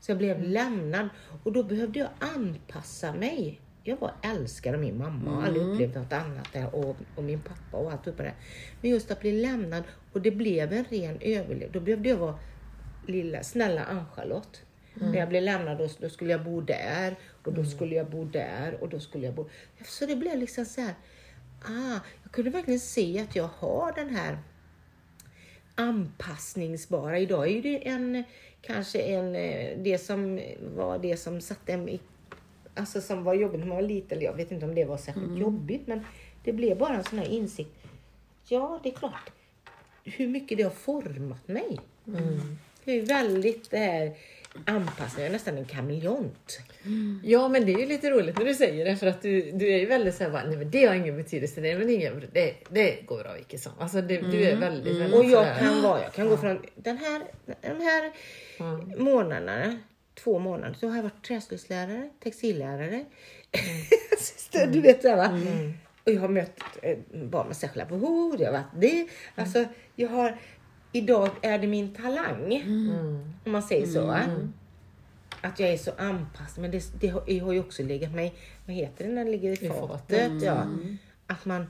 [0.00, 1.08] Så jag blev lämnad
[1.44, 3.60] och då behövde jag anpassa mig.
[3.84, 7.24] Jag var älskad av min mamma och har aldrig upplevt något annat där och, och
[7.24, 8.34] min pappa och allt uppe där.
[8.80, 11.72] Men just att bli lämnad och det blev en ren överlevnad.
[11.72, 12.38] Då behövde jag vara
[13.06, 14.62] lilla snälla Ann-Charlotte.
[14.94, 18.24] När jag blev lämnad då, då skulle jag bo där och då skulle jag bo
[18.24, 19.48] där och då skulle jag bo...
[19.84, 20.94] Så det blev liksom så här...
[21.64, 24.38] Ah, jag kunde verkligen se att jag har den här
[25.74, 27.18] anpassningsbara.
[27.18, 28.24] Idag är det en,
[28.60, 30.40] kanske en, eh, det som
[30.76, 32.00] var det som satte en i,
[32.74, 34.18] alltså som var jobbigt när man var liten.
[34.18, 36.04] eller Jag vet inte om det var särskilt jobbigt men
[36.44, 37.70] det blev bara en sån här insikt.
[38.48, 39.30] Ja, det är klart.
[40.04, 41.80] Hur mycket det har format mig.
[42.84, 44.16] Det är väldigt det här
[44.66, 45.22] anpassning.
[45.22, 46.58] Jag är nästan en kameleont.
[47.22, 49.72] Ja men det är ju lite roligt när du säger det för att du, du
[49.72, 52.54] är ju väldigt såhär, bara, nej men det har ingen betydelse, nej men ingen, det,
[52.68, 53.72] det går bra vilket som.
[53.78, 55.58] Alltså det, du är väldigt, väldigt Och jag sådär.
[55.58, 57.22] kan vara, jag kan gå från den här,
[57.60, 58.12] den här
[58.60, 59.04] Mm.
[59.04, 59.78] månaderna,
[60.24, 62.86] två månader, så har jag varit träslöjdslärare, textillärare.
[62.94, 63.04] Mm.
[64.18, 65.40] Syster, du vet det va?
[66.04, 69.06] Och jag har mött eh, barn med särskilda behov, det har varit det.
[69.34, 69.64] Alltså,
[69.96, 70.38] jag har,
[70.92, 73.32] idag är det min talang, Mm.
[73.44, 74.06] om man säger så.
[74.06, 74.20] Va?
[75.40, 78.34] Att jag är så anpassad, men det, det har, jag har ju också legat mig,
[78.66, 79.88] vad heter det när det ligger i fatet?
[79.88, 80.42] fatet.
[80.42, 80.66] Ja.
[81.26, 81.66] Att man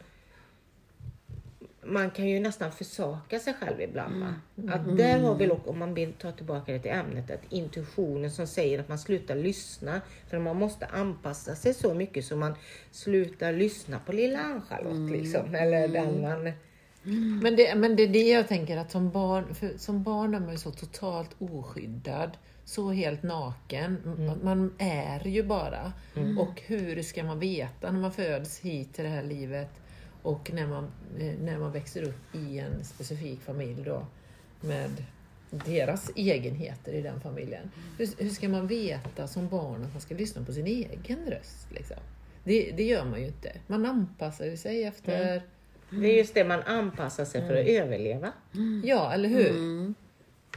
[1.84, 4.20] man kan ju nästan försaka sig själv ibland.
[4.20, 4.34] Va?
[4.72, 8.30] Att där har vi också, om man vill ta tillbaka det till ämnet, att intuitionen
[8.30, 10.00] som säger att man slutar lyssna.
[10.30, 12.54] För man måste anpassa sig så mycket så man
[12.90, 15.10] slutar lyssna på lilla Ann-Charlotte.
[15.12, 16.52] Liksom, eller den man...
[17.42, 20.40] Men det, men det är det jag tänker att som barn, för som barn är
[20.40, 22.30] man ju så totalt oskyddad,
[22.64, 23.96] så helt naken.
[24.04, 24.38] Mm.
[24.42, 25.92] Man är ju bara.
[26.38, 29.70] Och hur ska man veta när man föds hit till det här livet
[30.22, 30.84] och när man,
[31.18, 34.06] eh, när man växer upp i en specifik familj då
[34.60, 35.04] med
[35.50, 37.70] deras egenheter i den familjen.
[37.98, 41.66] Hur, hur ska man veta som barn att man ska lyssna på sin egen röst?
[41.70, 41.96] Liksom?
[42.44, 43.52] Det, det gör man ju inte.
[43.66, 45.42] Man anpassar sig efter
[46.00, 48.32] Det är just det, man anpassar sig för att överleva.
[48.84, 49.94] Ja, eller hur?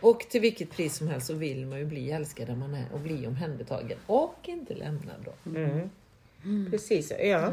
[0.01, 2.85] Och till vilket pris som helst så vill man ju bli älskad där man är
[2.93, 5.49] och bli omhändertagen och inte lämnad då.
[5.49, 5.89] Mm.
[6.71, 7.51] Precis, ja.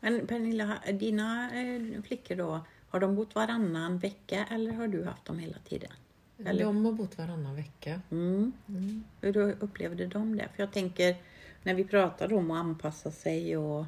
[0.00, 5.24] Men Pernilla, dina eh, flickor då, har de bott varannan vecka eller har du haft
[5.24, 5.90] dem hela tiden?
[6.44, 6.64] Eller?
[6.64, 8.00] De har bott varannan vecka.
[8.10, 8.52] Mm.
[9.20, 10.48] Hur då upplevde de det?
[10.56, 11.16] För jag tänker,
[11.62, 13.84] när vi pratar om att anpassa sig och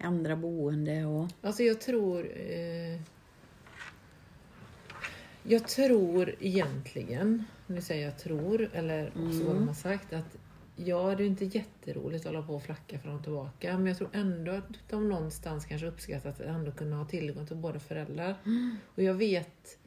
[0.00, 1.28] ändra boende och...
[1.42, 2.28] Alltså jag tror...
[2.36, 3.00] Eh,
[5.42, 9.12] jag tror egentligen, nu säger jag tror, eller
[9.44, 10.36] vad de har sagt, att
[10.76, 13.98] ja, det är inte jätteroligt att hålla på och flacka fram och tillbaka, men jag
[13.98, 18.34] tror ändå att de någonstans kanske uppskattar att ändå kunna ha tillgång till båda föräldrar.
[18.94, 19.78] Och jag vet,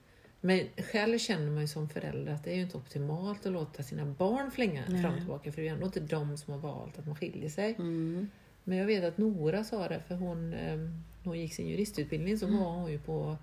[0.46, 3.84] men själv känner man ju som förälder att det är ju inte optimalt att låta
[3.84, 6.60] sina barn flänga fram och tillbaka, för det är ju ändå inte de som har
[6.60, 7.76] valt att man skiljer sig.
[8.64, 10.90] Men jag vet att Nora sa det, för hon, eh,
[11.24, 13.38] hon gick sin juristutbildning så var hon ju på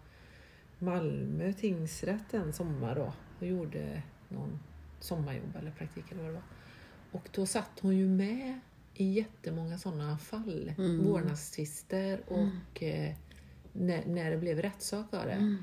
[0.78, 4.58] Malmö tingsrätt en sommar då och gjorde någon
[5.00, 6.42] sommarjobb eller praktik eller vad det var.
[7.12, 8.60] Och då satt hon ju med
[8.94, 10.72] i jättemånga sådana fall,
[11.04, 13.14] vårdnadstvister och eh,
[13.72, 15.32] när, när det blev rättssak av det.
[15.32, 15.54] Eh,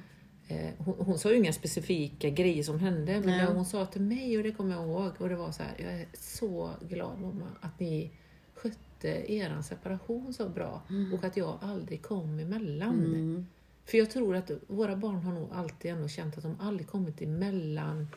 [0.77, 3.45] hon, hon sa ju inga specifika grejer som hände, men Nej.
[3.45, 5.73] det hon sa till mig och det kommer jag ihåg och det var så här,
[5.77, 8.11] jag är så glad mamma att ni
[8.55, 10.81] skötte eran separation så bra
[11.13, 13.47] och att jag aldrig kom emellan.
[13.85, 17.21] För jag tror att våra barn har nog alltid ändå känt att de aldrig kommit
[17.21, 18.07] emellan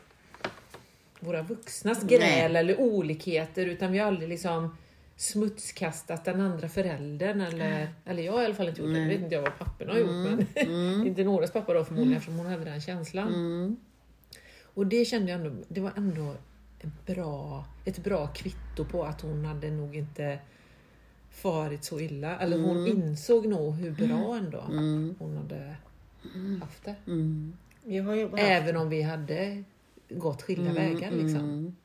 [1.19, 4.75] våra vuxnas gräl eller olikheter utan vi har aldrig liksom
[5.21, 9.07] smutskastat den andra föräldern eller, eller jag har i alla fall inte gjort det, jag
[9.07, 10.09] vet inte jag vad papporna har gjort
[10.55, 13.77] men inte Noras pappa då förmodligen eftersom hon hade den känslan.
[14.73, 16.35] Och det kände jag ändå, det var ändå
[16.79, 20.39] en bra, ett bra kvitto på att hon hade nog inte
[21.29, 22.39] farit så illa.
[22.39, 24.61] Eller hon insåg nog hur bra ändå
[25.19, 25.75] hon hade
[26.61, 26.95] haft det.
[27.83, 29.63] Jag har jobbat Även om vi hade
[30.09, 31.75] gått skilda vägar liksom.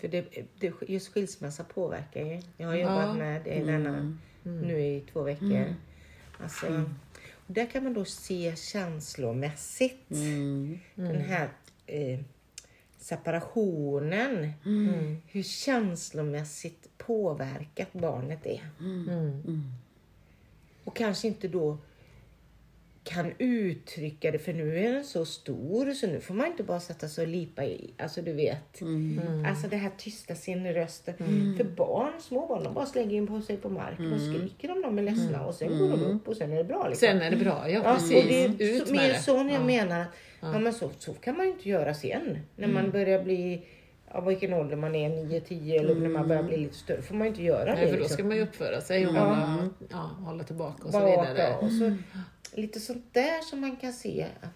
[0.00, 0.24] För det,
[0.58, 2.40] det, just skilsmässa påverkar ju.
[2.56, 3.14] Jag har jobbat Ja.
[3.14, 5.74] med det i denna, nu i två veckor.
[6.42, 6.66] Alltså,
[7.32, 10.78] och där kan man då se känslomässigt Mm.
[10.94, 11.48] den här
[11.86, 12.20] eh,
[12.98, 15.16] separationen, Mm.
[15.26, 18.68] hur känslomässigt påverkat barnet är.
[18.80, 19.62] Mm.
[20.84, 21.78] Och kanske inte då
[23.10, 26.80] kan uttrycka det för nu är den så stor så nu får man inte bara
[26.80, 27.94] sätta sig och lipa i.
[27.98, 28.80] Alltså du vet.
[28.80, 29.44] Mm.
[29.48, 31.14] Alltså det här tysta sin rösten.
[31.56, 34.82] För barn, små barn, de bara slänger in på sig på marken och skriker om
[34.82, 36.88] de är ledsna och sen går de upp och sen är det bra.
[36.88, 37.06] Liksom.
[37.08, 38.16] Sen är det bra, ja Ja, precis.
[38.24, 39.64] och det är Ut så, mer så jag Ja.
[39.64, 40.04] menar.
[40.40, 40.58] Ja.
[40.58, 42.38] men så, så kan man ju inte göra sen.
[42.56, 42.82] När Mm.
[42.82, 43.62] man börjar bli,
[44.12, 47.02] ja, vilken ålder man är, 9, 10 eller när man börjar bli lite större.
[47.02, 47.86] får man inte göra Nej, det.
[47.90, 48.14] för då liksom.
[48.14, 51.56] ska man ju uppföra sig och hålla, ja, hålla tillbaka och så Baka vidare.
[51.56, 51.96] och så,
[52.54, 54.26] lite sånt där som man kan se.
[54.40, 54.50] att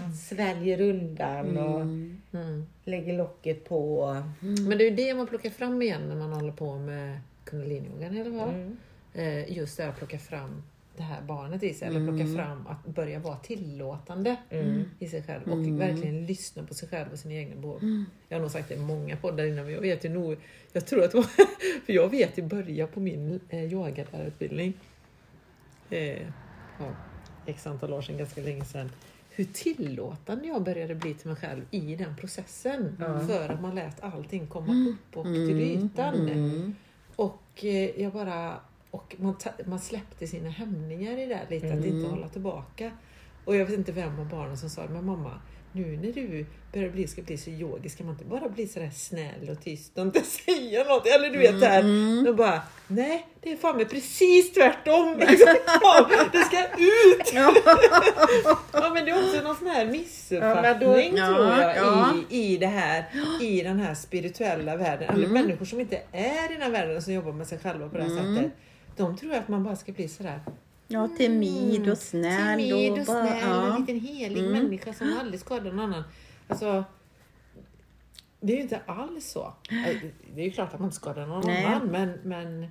[0.00, 2.66] Man sväljer undan och Mm.
[2.84, 4.06] lägger locket på.
[4.40, 8.38] Men det är ju det man plockar fram igen när man håller på med kundaliniyogan
[8.38, 8.48] fall.
[8.54, 8.76] Mm.
[9.14, 10.62] Eh, Just det att plocka fram
[10.96, 14.84] det här barnet i sig, eller plocka fram att börja vara tillåtande Mm.
[14.98, 18.04] i sig själv och verkligen lyssna på sig själv och sina egna behov.
[18.28, 20.36] Jag har nog sagt det i många poddar innan men jag vet ju nog,
[20.72, 21.24] jag tror att det var,
[21.86, 24.72] för jag vet i början på min eh, yogalärarutbildning,
[25.90, 26.22] eh,
[26.78, 26.88] ja,
[27.46, 28.90] x antal år sedan, ganska länge sedan,
[29.30, 32.96] hur tillåtande jag började bli till mig själv i den processen.
[33.26, 36.74] För att man lät allting komma upp och till ytan.
[37.16, 38.56] Och eh, jag bara
[38.90, 39.34] och man,
[39.66, 42.90] man släppte sina hämningar i det där lite, att inte hålla tillbaka.
[43.44, 45.40] Och jag vet inte vem av barnen som sa det, men mamma,
[45.72, 48.90] nu när du börjar bli, ska bli så yogisk, ska man inte bara bli sådär
[48.94, 51.06] snäll och tyst och inte säga något?
[51.06, 52.28] Eller du vet det här.
[52.28, 55.16] Och bara, nej, det är fan med precis tvärtom.
[55.28, 55.54] Liksom.
[56.32, 57.32] Det ska ut!
[58.72, 62.52] ja, men det är också någon sån här missuppfattning Ja, då- tror jag Ja, i,
[62.54, 63.04] i, det här,
[63.40, 65.14] i den här spirituella världen.
[65.14, 67.96] Eller människor som inte är i den här världen som jobbar med sig själva på
[67.96, 68.52] det här sättet.
[68.96, 70.40] De tror att man bara ska bli sådär
[70.92, 72.58] Ja, timid och snäll.
[72.58, 73.74] timid och bara- snäll, ja.
[73.74, 76.04] en liten helig människa som aldrig skadar någon annan.
[76.48, 76.84] Alltså,
[78.40, 79.52] det är ju inte alls så.
[80.34, 81.64] Det är ju klart att man inte skadar någon Nej.
[81.64, 82.66] annan, men, men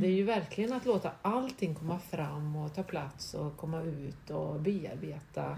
[0.00, 4.30] det är ju verkligen att låta allting komma fram och ta plats och komma ut
[4.30, 5.56] och bearbeta.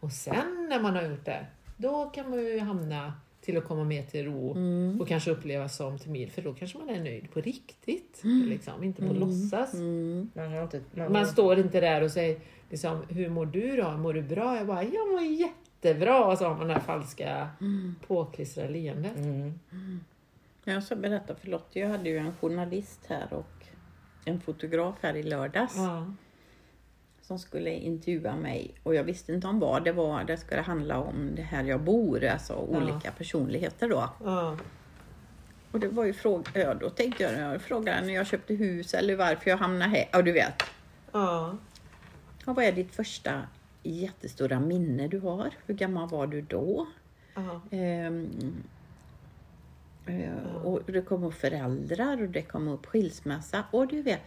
[0.00, 1.46] Och sen när man har gjort det,
[1.76, 3.12] då kan man ju hamna
[3.42, 4.56] till att komma mer till ro
[5.00, 8.20] och kanske uppleva som timid, för då kanske man är nöjd på riktigt.
[8.24, 9.74] Liksom, inte på låtsas.
[9.74, 10.30] Mm.
[10.34, 12.40] Man, inte, man, Man står inte där och säger
[12.70, 13.90] liksom, hur mår du då?
[13.90, 14.56] Mår du bra?
[14.56, 16.24] Jag bara, jag mår jättebra.
[16.24, 17.48] Och så har man det här falska
[18.06, 19.16] påklistrade leendet.
[19.16, 19.58] mm.
[20.64, 23.66] Jag ska berätta för Lottie, jag hade ju en journalist här och
[24.24, 26.06] en fotograf här i lördags Ja.
[27.22, 30.24] Som skulle intervjua mig och jag visste inte om vad det var.
[30.24, 34.08] Det skulle handla om det här jag bor, alltså olika personligheter då.
[34.24, 34.56] Ja.
[35.72, 39.16] Och det var ju fråga, då tänkte jag, jag frågade när jag köpte hus eller
[39.16, 40.08] varför jag hamnade här.
[40.12, 40.62] Ja, du vet.
[41.12, 41.56] Ja.
[42.46, 43.42] Ja, vad är ditt första
[43.82, 45.50] jättestora minne du har?
[45.66, 46.86] Hur gammal var du då?
[47.34, 47.60] Ja.
[47.70, 48.54] Ehm,
[50.06, 53.64] eh, och det kom upp föräldrar och det kom upp skilsmässa.
[53.70, 54.20] Och du vet,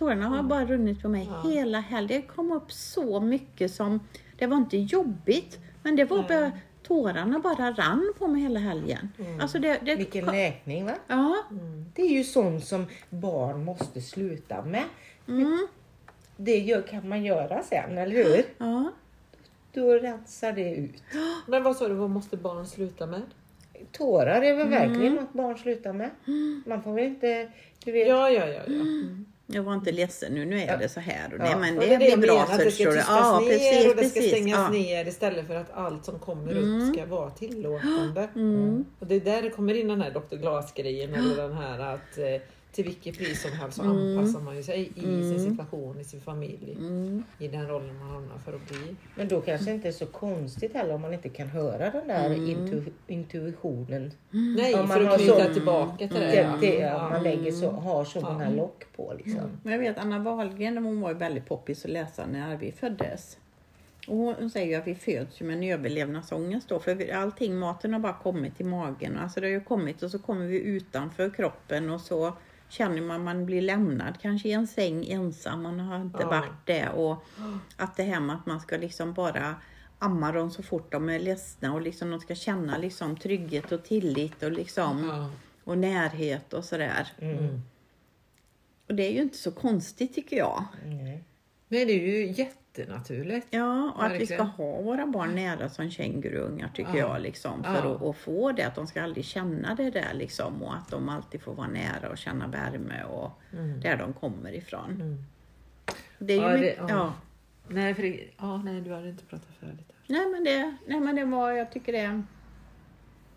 [0.00, 1.50] tårarna har bara runnit på mig Ja.
[1.50, 2.20] hela helgen.
[2.20, 4.00] Det kom upp så mycket som,
[4.38, 9.08] det var inte jobbigt, men det var bara, tårarna bara rann på mig hela helgen.
[9.40, 10.94] Alltså det, det, Vilken läkning va?
[11.06, 11.36] Ja,
[11.94, 14.84] Det är ju sånt som barn måste sluta med.
[15.28, 15.66] mm,
[16.36, 18.44] Det gör, kan man göra sen, eller hur?
[18.58, 18.92] ja.
[19.72, 21.02] Då rensar det ut.
[21.46, 23.22] Men vad sa du, vad måste barn sluta med?
[23.92, 26.10] Tårar är väl verkligen något barn slutar med.
[26.66, 27.50] Man får väl inte,
[27.84, 28.08] du vet.
[28.08, 28.62] Ja, ja, ja.
[28.66, 28.84] ja.
[29.52, 31.32] Jag var inte ledsen nu, nu är det så här.
[31.32, 33.06] Och det, Ja, men Och det, är blir jag bra menar, att det ska tystas
[33.08, 34.30] Ja, ner precis, och det ska precis.
[34.30, 34.68] stängas Ja.
[34.70, 38.28] ner istället för att allt som kommer upp ska vara tillåtande.
[38.34, 38.84] Mm.
[38.98, 40.36] Och det är där det kommer in den här Dr.
[40.36, 42.40] Glas-grejen eller den här att eh,
[42.72, 44.18] till vilket pris som helst så Mm.
[44.18, 47.22] anpassar man ju sig i sin situation, i sin familj, Mm.
[47.38, 48.96] i den rollen man hamnar för att bli.
[49.16, 52.08] Men då kanske det inte är så konstigt heller om man inte kan höra den
[52.08, 52.48] där Mm.
[52.48, 54.12] intu, intuitionen.
[54.30, 56.26] Nej, Om man för har att knyta så- tillbaka till det.
[56.26, 56.56] Det, ja.
[56.60, 57.08] det, Ja.
[57.08, 58.32] man lägger så, har så Ja.
[58.32, 59.50] många lock på liksom.
[59.62, 63.38] Men jag vet Anna Wahlgren, hon var ju väldigt poppis att läsa när vi föddes.
[64.08, 68.00] Och hon säger ju att vi föds med en överlevnadsångest då, för allting, maten har
[68.00, 69.16] bara kommit i magen.
[69.18, 72.32] Alltså det har ju kommit och så kommer vi utanför kroppen och så
[72.70, 76.28] känner man man blir lämnad kanske i en säng ensam, man har inte Ja.
[76.30, 76.88] varit det.
[76.88, 77.24] Och
[77.76, 79.54] att det här med att man ska liksom bara
[79.98, 83.84] amma dem så fort de är ledsna och liksom de ska känna liksom trygghet och
[83.84, 85.30] tillit och liksom Ja.
[85.64, 87.08] och närhet och sådär.
[87.18, 87.62] Mm.
[88.88, 90.64] Och det är ju inte så konstigt tycker jag.
[90.86, 91.24] Nej.
[91.72, 93.46] Nej, det är ju jättenaturligt.
[93.50, 94.46] Ja, och att vi ska Verkligen.
[94.72, 96.98] ha våra barn nära som känguruungar tycker Ja.
[97.14, 97.20] jag.
[97.22, 97.94] Liksom, för Ja.
[97.96, 100.62] att, att få det, att de ska aldrig känna det där liksom.
[100.62, 103.30] Och att de alltid får vara nära och känna värme och
[103.82, 104.90] där de kommer ifrån.
[104.90, 105.24] Mm.
[106.18, 106.88] Det är ju Ja, det- mycket, ja.
[106.88, 107.14] ja.
[107.68, 109.92] Nej, för det, ja, nej, du hade inte pratat färdigt.
[110.06, 111.98] Nej men det, nej, men det var, jag tycker det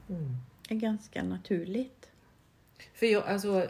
[0.10, 0.38] Mm.
[0.70, 2.10] är ganska naturligt.
[2.94, 3.68] För jag, alltså,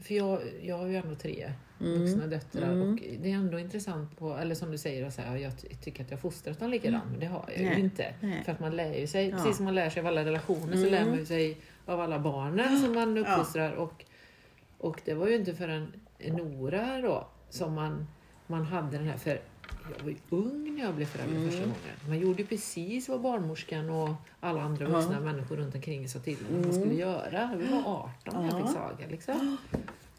[0.00, 2.90] för jag, jag har ju ändå tre vuxna döttrar Mm.
[2.92, 6.04] och det är ändå intressant på, eller som du säger, så här, jag ty- tycker
[6.04, 8.14] att jag fostrat dem likadant, men det har jag Nej, ju inte.
[8.20, 8.42] nej.
[8.44, 9.36] För att man lär ju sig, Ja.
[9.36, 10.90] precis som man lär sig av alla relationer så Mm.
[10.90, 11.56] lär man ju sig
[11.86, 13.22] av alla barnen som man Ja.
[13.22, 13.72] uppfostrar.
[13.72, 14.04] Och,
[14.78, 15.92] och det var ju inte förrän
[16.26, 18.06] Nora då som man,
[18.46, 19.40] man hade den här, för
[19.98, 21.48] jag var ju ung när jag blev förälder Mm.
[21.50, 21.76] första gången.
[22.08, 24.10] Man gjorde ju precis vad barnmorskan och
[24.40, 27.50] alla andra vuxna människor runt omkring sa till att man skulle göra.
[27.58, 28.58] Vi var 18 när jag Mm.
[28.58, 28.66] Ja.
[28.66, 29.06] fick Saga.
[29.10, 29.56] Liksom.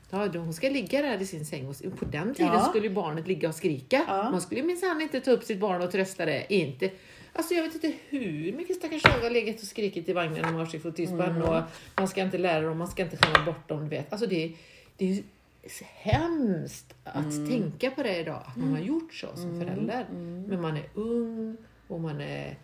[0.10, 2.64] Ja, hon ska ligga där i sin säng och på den tiden Ja.
[2.70, 4.06] skulle barnet ligga och skrika.
[4.08, 4.32] Ja.
[4.32, 6.54] Man skulle minsann inte ta upp sitt barn och trösta det.
[6.54, 6.90] Inte.
[7.34, 10.52] Alltså jag vet inte hur mycket stackars Saga har legat och skrikit i vagnen om
[10.54, 11.42] man har fått tyskband Mm.
[11.42, 11.64] och
[11.98, 13.84] man ska inte lära dem, man ska inte skämma bort dem.
[13.84, 14.12] Du vet.
[14.14, 14.54] Alltså det,
[14.98, 15.24] det är
[15.94, 17.50] hemskt att Mm.
[17.50, 20.06] tänka på det idag, att man har gjort så som förälder.
[20.48, 21.58] Men man är ung
[21.88, 22.56] och man är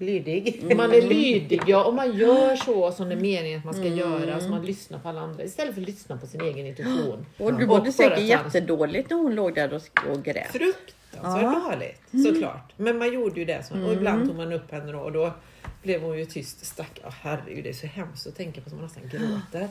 [0.00, 0.76] Lydig.
[0.76, 3.82] man är lydig, ja, och man gör så som det är meningen att man ska
[3.86, 3.98] Mm.
[3.98, 7.26] göra, så man lyssnar på alla andra istället för att lyssna på sin egen intuition.
[7.38, 10.52] Och du mådde säkert jättedåligt när hon låg där och, och grät.
[10.52, 11.70] Fruktansvärt Ja.
[11.72, 12.72] dåligt, såklart.
[12.76, 13.62] Men man gjorde ju det.
[13.66, 15.32] Så, och ibland tog man upp henne då, och då
[15.82, 16.66] blev hon ju tyst.
[16.66, 19.08] Stack, oh, herregud, det är så hemskt att tänka på som man nästan
[19.52, 19.68] gråter.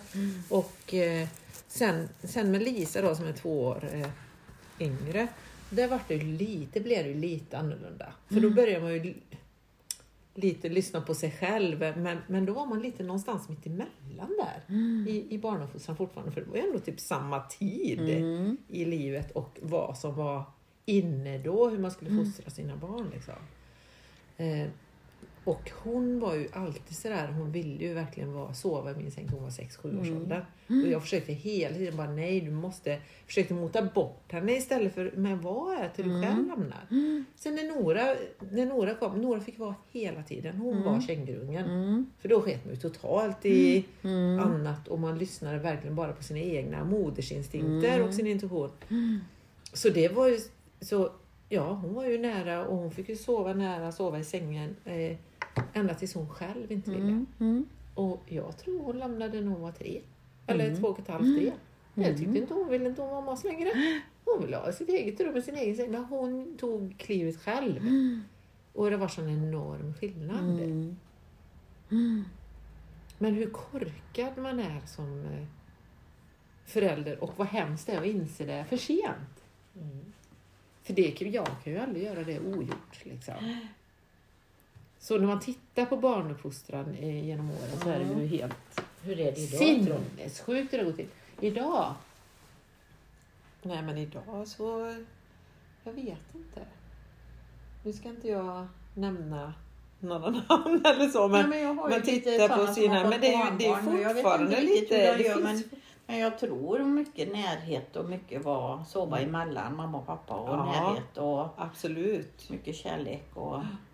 [0.49, 1.28] Och eh,
[1.68, 4.08] sen, sen med Lisa då som är två år eh,
[4.80, 5.28] yngre,
[5.70, 8.13] där vart det lite, blev det lite annorlunda.
[8.28, 9.15] För då börjar man ju li-
[10.36, 14.76] lite lyssna på sig själv, men, men då var man lite någonstans mitt emellan där
[15.07, 16.32] i, i barnuppfostran fortfarande.
[16.32, 18.57] För det var ju ändå typ samma tid Mm.
[18.68, 20.43] i livet och vad som var
[20.86, 23.09] inne då, hur man skulle fostra sina barn.
[23.13, 23.34] Liksom.
[24.38, 24.68] Eh,
[25.48, 29.30] och hon var ju alltid sådär, hon ville ju verkligen vara, sova i min säng
[29.32, 30.45] hon var 6-7 års ålder.
[30.68, 35.14] Och jag försökte hela tiden bara, nej du måste, försökte mota bort henne istället för,
[35.16, 36.88] men var är till du själv lämnar.
[37.36, 38.16] Sen när Nora,
[38.52, 41.66] när Nora kom, Nora fick vara hela tiden, hon var kängurungen.
[41.66, 42.06] Mm.
[42.20, 43.86] För då sket man ju totalt i
[44.41, 48.72] annat och man lyssnade verkligen bara på sina egna modersinstinkter och sin intuition.
[49.74, 50.39] Så det var ju
[50.82, 51.12] så,
[51.50, 55.18] ja hon var ju nära och hon fick ju sova nära, sova i sängen eh,
[55.74, 57.03] ända tills hon själv inte ville.
[57.03, 57.26] Mm.
[57.39, 57.66] Mm.
[57.93, 60.01] Och jag tror hon lämnade när hon var tre.
[60.47, 61.51] Eller två och ett halvt, tre.
[61.93, 63.72] Jag tyckte inte hon ville inte vara oss längre.
[64.26, 65.91] Hon ville ha sitt eget rum med sin egen säng.
[65.91, 67.80] Men hon tog klivet själv.
[68.74, 70.39] Och det var sån enorm skillnad.
[71.91, 72.24] Mm.
[73.18, 75.45] Men hur korkad man är som eh,
[76.66, 79.43] förälder och vad hemskt det är att inse det för sent.
[80.84, 82.99] För det, kan- jag kan ju aldrig göra det ogjort.
[83.05, 83.34] Liksom.
[85.00, 89.20] Så när man tittar på barnuppfostran eh, genom åren så är det ju helt Hur
[89.20, 89.76] är det idag tror du?
[90.18, 91.08] sinnessjukt hur det går till.
[91.41, 91.93] Idag?
[93.62, 94.95] Nej men idag så...
[95.84, 96.62] Jag vet inte.
[97.84, 99.54] Nu ska inte jag nämna
[100.00, 103.10] några namn eller så men, Nej, men jag har ju man tittar på sina...
[103.10, 103.76] Men det är ju det är
[104.14, 104.98] fortfarande lite...
[105.18, 109.98] Det gör, finns, men, men jag tror mycket närhet och mycket var sova emellan mamma
[109.98, 110.66] och pappa och Ja.
[110.66, 112.50] närhet och Absolut.
[112.50, 113.62] mycket kärlek och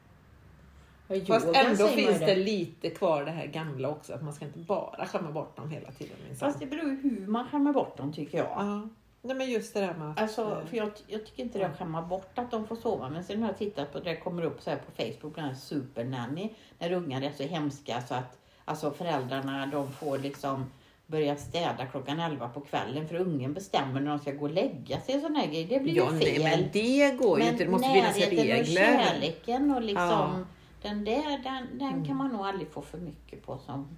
[1.16, 4.14] Ja, Fast yoga ändå finns ju det lite kvar det här gamla också.
[4.14, 6.16] Att man ska inte bara skämma bort dem hela tiden.
[6.28, 6.50] minsann.
[6.50, 8.48] Fast det beror ju hur man skämmer bort dem tycker jag.
[8.56, 8.90] Ja.
[9.26, 10.22] Nej men just det där med att...
[10.22, 12.76] Alltså, eh, för jag, jag tycker inte det är att skämma bort att de får
[12.76, 13.10] sova.
[13.10, 15.54] Men sen har jag tittat på det kommer upp så här på Facebook, den här
[15.54, 16.50] supernanny.
[16.80, 20.66] När ungar är så hemska så att alltså föräldrarna de får liksom
[21.08, 25.00] börja städa klockan 11 på kvällen för ungen bestämmer när de ska gå och lägga
[25.02, 25.68] sig och sådana här grejer.
[25.68, 26.44] Det blir ja, ju nej, fel.
[26.44, 27.64] men det går ju inte.
[27.64, 28.98] Det måste finnas närheten och regler.
[28.98, 30.46] kärleken och liksom Ja.
[30.84, 32.06] Den där, den, den Mm.
[32.06, 33.98] kan man nog aldrig få för mycket på som...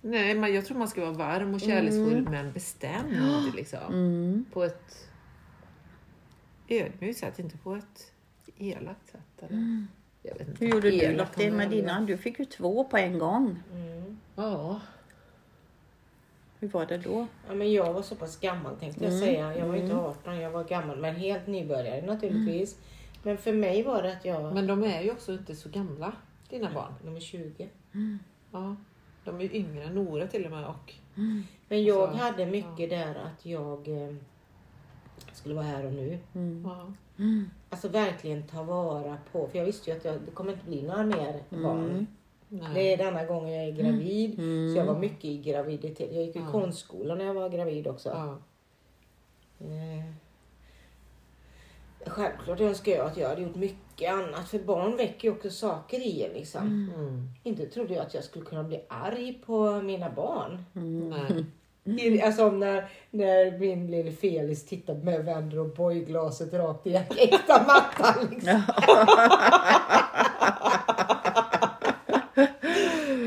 [0.00, 3.54] Nej, men jag tror man ska vara varm och kärleksfull men bestämd.
[3.54, 4.44] Liksom.
[4.52, 5.08] På ett
[6.68, 8.12] ödmjukt sätt, inte på ett
[8.58, 9.20] elakt sätt.
[9.50, 9.86] Eller?
[10.22, 10.64] Jag vet inte.
[10.64, 12.00] Hur gjorde du kan med dina?
[12.00, 13.58] Du fick ju två på en gång.
[13.72, 14.18] Mm.
[14.36, 14.80] Ja.
[16.60, 17.26] Hur var det då?
[17.48, 19.24] Ja, men jag var så pass gammal tänkte jag Mm.
[19.24, 19.56] säga.
[19.58, 20.98] Jag var inte 18, jag var gammal.
[20.98, 22.78] Men helt nybörjare naturligtvis.
[23.26, 24.54] Men för mig var det att jag...
[24.54, 26.12] Men de är ju också inte så gamla,
[26.50, 26.92] dina barn.
[27.04, 27.68] De är 20.
[28.52, 28.76] Ja.
[29.24, 30.64] De är ju yngre än Nora till och med.
[30.66, 30.94] Och,
[31.68, 34.14] Men jag Alltså, hade mycket där att jag eh,
[35.32, 36.18] skulle vara här och nu.
[36.64, 36.92] ja.
[37.70, 39.48] Alltså verkligen ta vara på.
[39.48, 42.06] För jag visste ju att jag, det kommer inte bli några mer barn.
[42.48, 42.74] Nej.
[42.74, 44.38] Det är denna gången jag är gravid.
[44.38, 44.72] Mm.
[44.74, 46.12] Så jag var mycket i graviditet.
[46.12, 46.50] Jag gick i Ja.
[46.52, 48.08] konstskolan när jag var gravid också.
[48.08, 48.38] Ja.
[49.66, 50.12] Eh,
[52.06, 54.48] Självklart önskar jag att jag hade gjort mycket annat.
[54.48, 56.62] För barn väcker ju också saker i en liksom.
[56.94, 57.28] Mm.
[57.42, 60.64] Inte trodde jag att jag skulle kunna bli arg på mina barn.
[60.72, 61.44] Nej.
[62.16, 66.86] I- Alltså när, när min lille Felix tittar på mig och vänder och bojglaset rakt
[66.86, 68.28] i äkta mattan.
[68.30, 68.62] Liksom.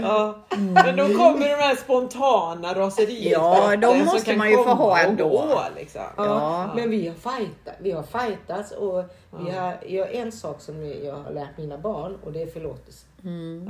[0.02, 0.46] Ja.
[0.74, 4.64] Men då kommer de här spontana raseriutbrotten Ja, de som måste kan man ju få
[4.64, 5.30] ha och ändå.
[5.30, 6.02] gå, liksom.
[6.18, 9.04] Ja, Men vi har fightat, vi har fightats och
[9.40, 9.62] vi Ja.
[9.62, 13.06] har, jag, en sak som jag har lärt mina barn och det är förlåtelse.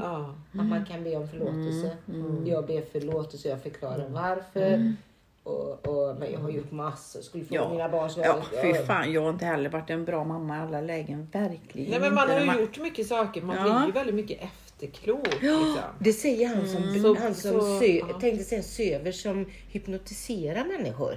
[0.02, 0.36] Ja.
[0.60, 1.92] Att man kan be om förlåtelse.
[2.08, 2.48] Mm.
[2.48, 4.96] Jag ber förlåtelse, jag förklarar varför.
[5.44, 7.22] Och, och, men jag har gjort massor.
[7.22, 7.70] Skulle fråga Ja.
[7.70, 10.58] mina barn så Ja, jag- fy fan, jag har inte heller varit en bra mamma
[10.58, 11.28] i alla lägen.
[11.32, 12.46] Verkligen Nej men man inte.
[12.46, 13.42] har ju gjort mycket saker.
[13.42, 13.64] Man Ja.
[13.64, 14.42] blir ju väldigt mycket
[14.84, 15.28] efterklok.
[15.42, 15.78] Liksom.
[16.00, 18.20] Det säger han som, Så- han som så- sö, ja.
[18.20, 21.16] tänkte säga söver som hypnotiserar människor.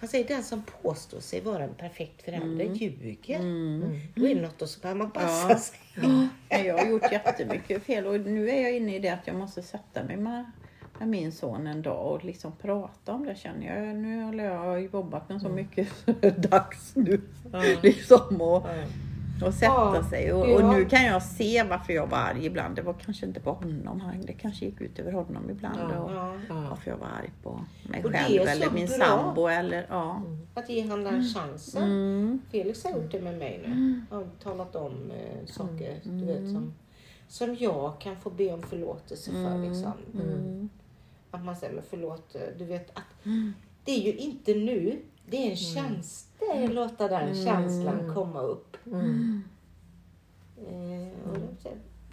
[0.00, 3.38] Han säger den som påstår sig vara en perfekt förälder ljuger.
[4.14, 5.58] Då är det något och så behöver man passa Ja.
[5.58, 5.78] sig.
[6.50, 9.36] Nej, jag har gjort jättemycket fel och nu är jag inne i det att jag
[9.36, 10.50] måste sätta mig med,
[10.98, 13.96] med min son en dag och liksom prata om det känner jag.
[13.96, 17.20] Nu har jag jobbat med så mycket så det är dags nu.
[17.82, 18.66] Liksom och,
[19.44, 20.32] och sätta Ja, sig.
[20.32, 20.54] Och, ja.
[20.54, 22.76] och nu kan jag se varför jag var arg ibland.
[22.76, 25.78] Det var kanske inte på honom, det kanske gick ut över honom ibland.
[25.80, 25.98] Ja.
[25.98, 26.56] Och.
[26.70, 28.94] Varför jag var arg på mig Och själv eller min bra.
[28.96, 30.22] sambo eller ja.
[30.54, 31.82] Att ge han den chansen.
[31.82, 32.40] Mm.
[32.50, 34.02] Felix har gjort det med mig nu.
[34.10, 36.72] Han har talat om eh, saker du vet, som,
[37.28, 39.58] som jag kan få be om förlåtelse för.
[39.58, 39.92] Liksom.
[40.14, 40.68] Mm.
[41.30, 43.24] Att man säger, men förlåt, du vet att
[43.84, 44.98] det är ju inte nu.
[45.32, 48.76] Det är en känsla att låta den känslan komma upp.
[48.86, 48.92] Eh,
[51.30, 51.38] och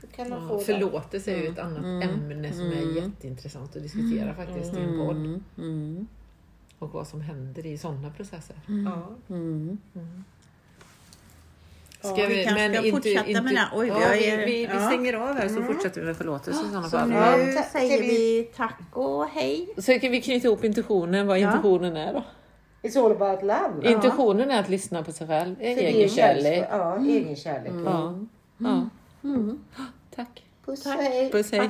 [0.01, 0.63] då, kan man Ja, få det.
[0.63, 5.15] förlåtelse är ju ett annat ämne som är jätteintressant att diskutera faktiskt i en podd.
[5.17, 5.43] Mm.
[5.57, 6.07] Mm.
[6.79, 8.55] Och vad som händer i sådana processer.
[8.67, 9.09] Ja.
[9.35, 9.77] Mm.
[12.01, 13.67] Ska Ja, vi kanske ska fortsätta med det.
[13.75, 14.87] Oj, ja, vi, vi, vi ja.
[14.87, 17.09] stänger av här så fortsätter vi med förlåtelse i sådana Så fall.
[17.09, 19.69] nu Ja, ta- säger vi- vi tack och hej.
[19.77, 22.23] Så kan vi knyta ihop intentionen, vad intentionen är då.
[22.81, 23.91] It's all about love.
[23.91, 26.67] Intentionen är att lyssna på sig själv, egen kärlek.
[26.71, 27.71] Ja, egen kärlek.
[27.85, 28.13] Ja.
[28.57, 28.89] Ja.
[30.15, 30.43] Tack.
[30.65, 30.99] Puss Tack.
[30.99, 31.31] hej.
[31.31, 31.69] Puss hej.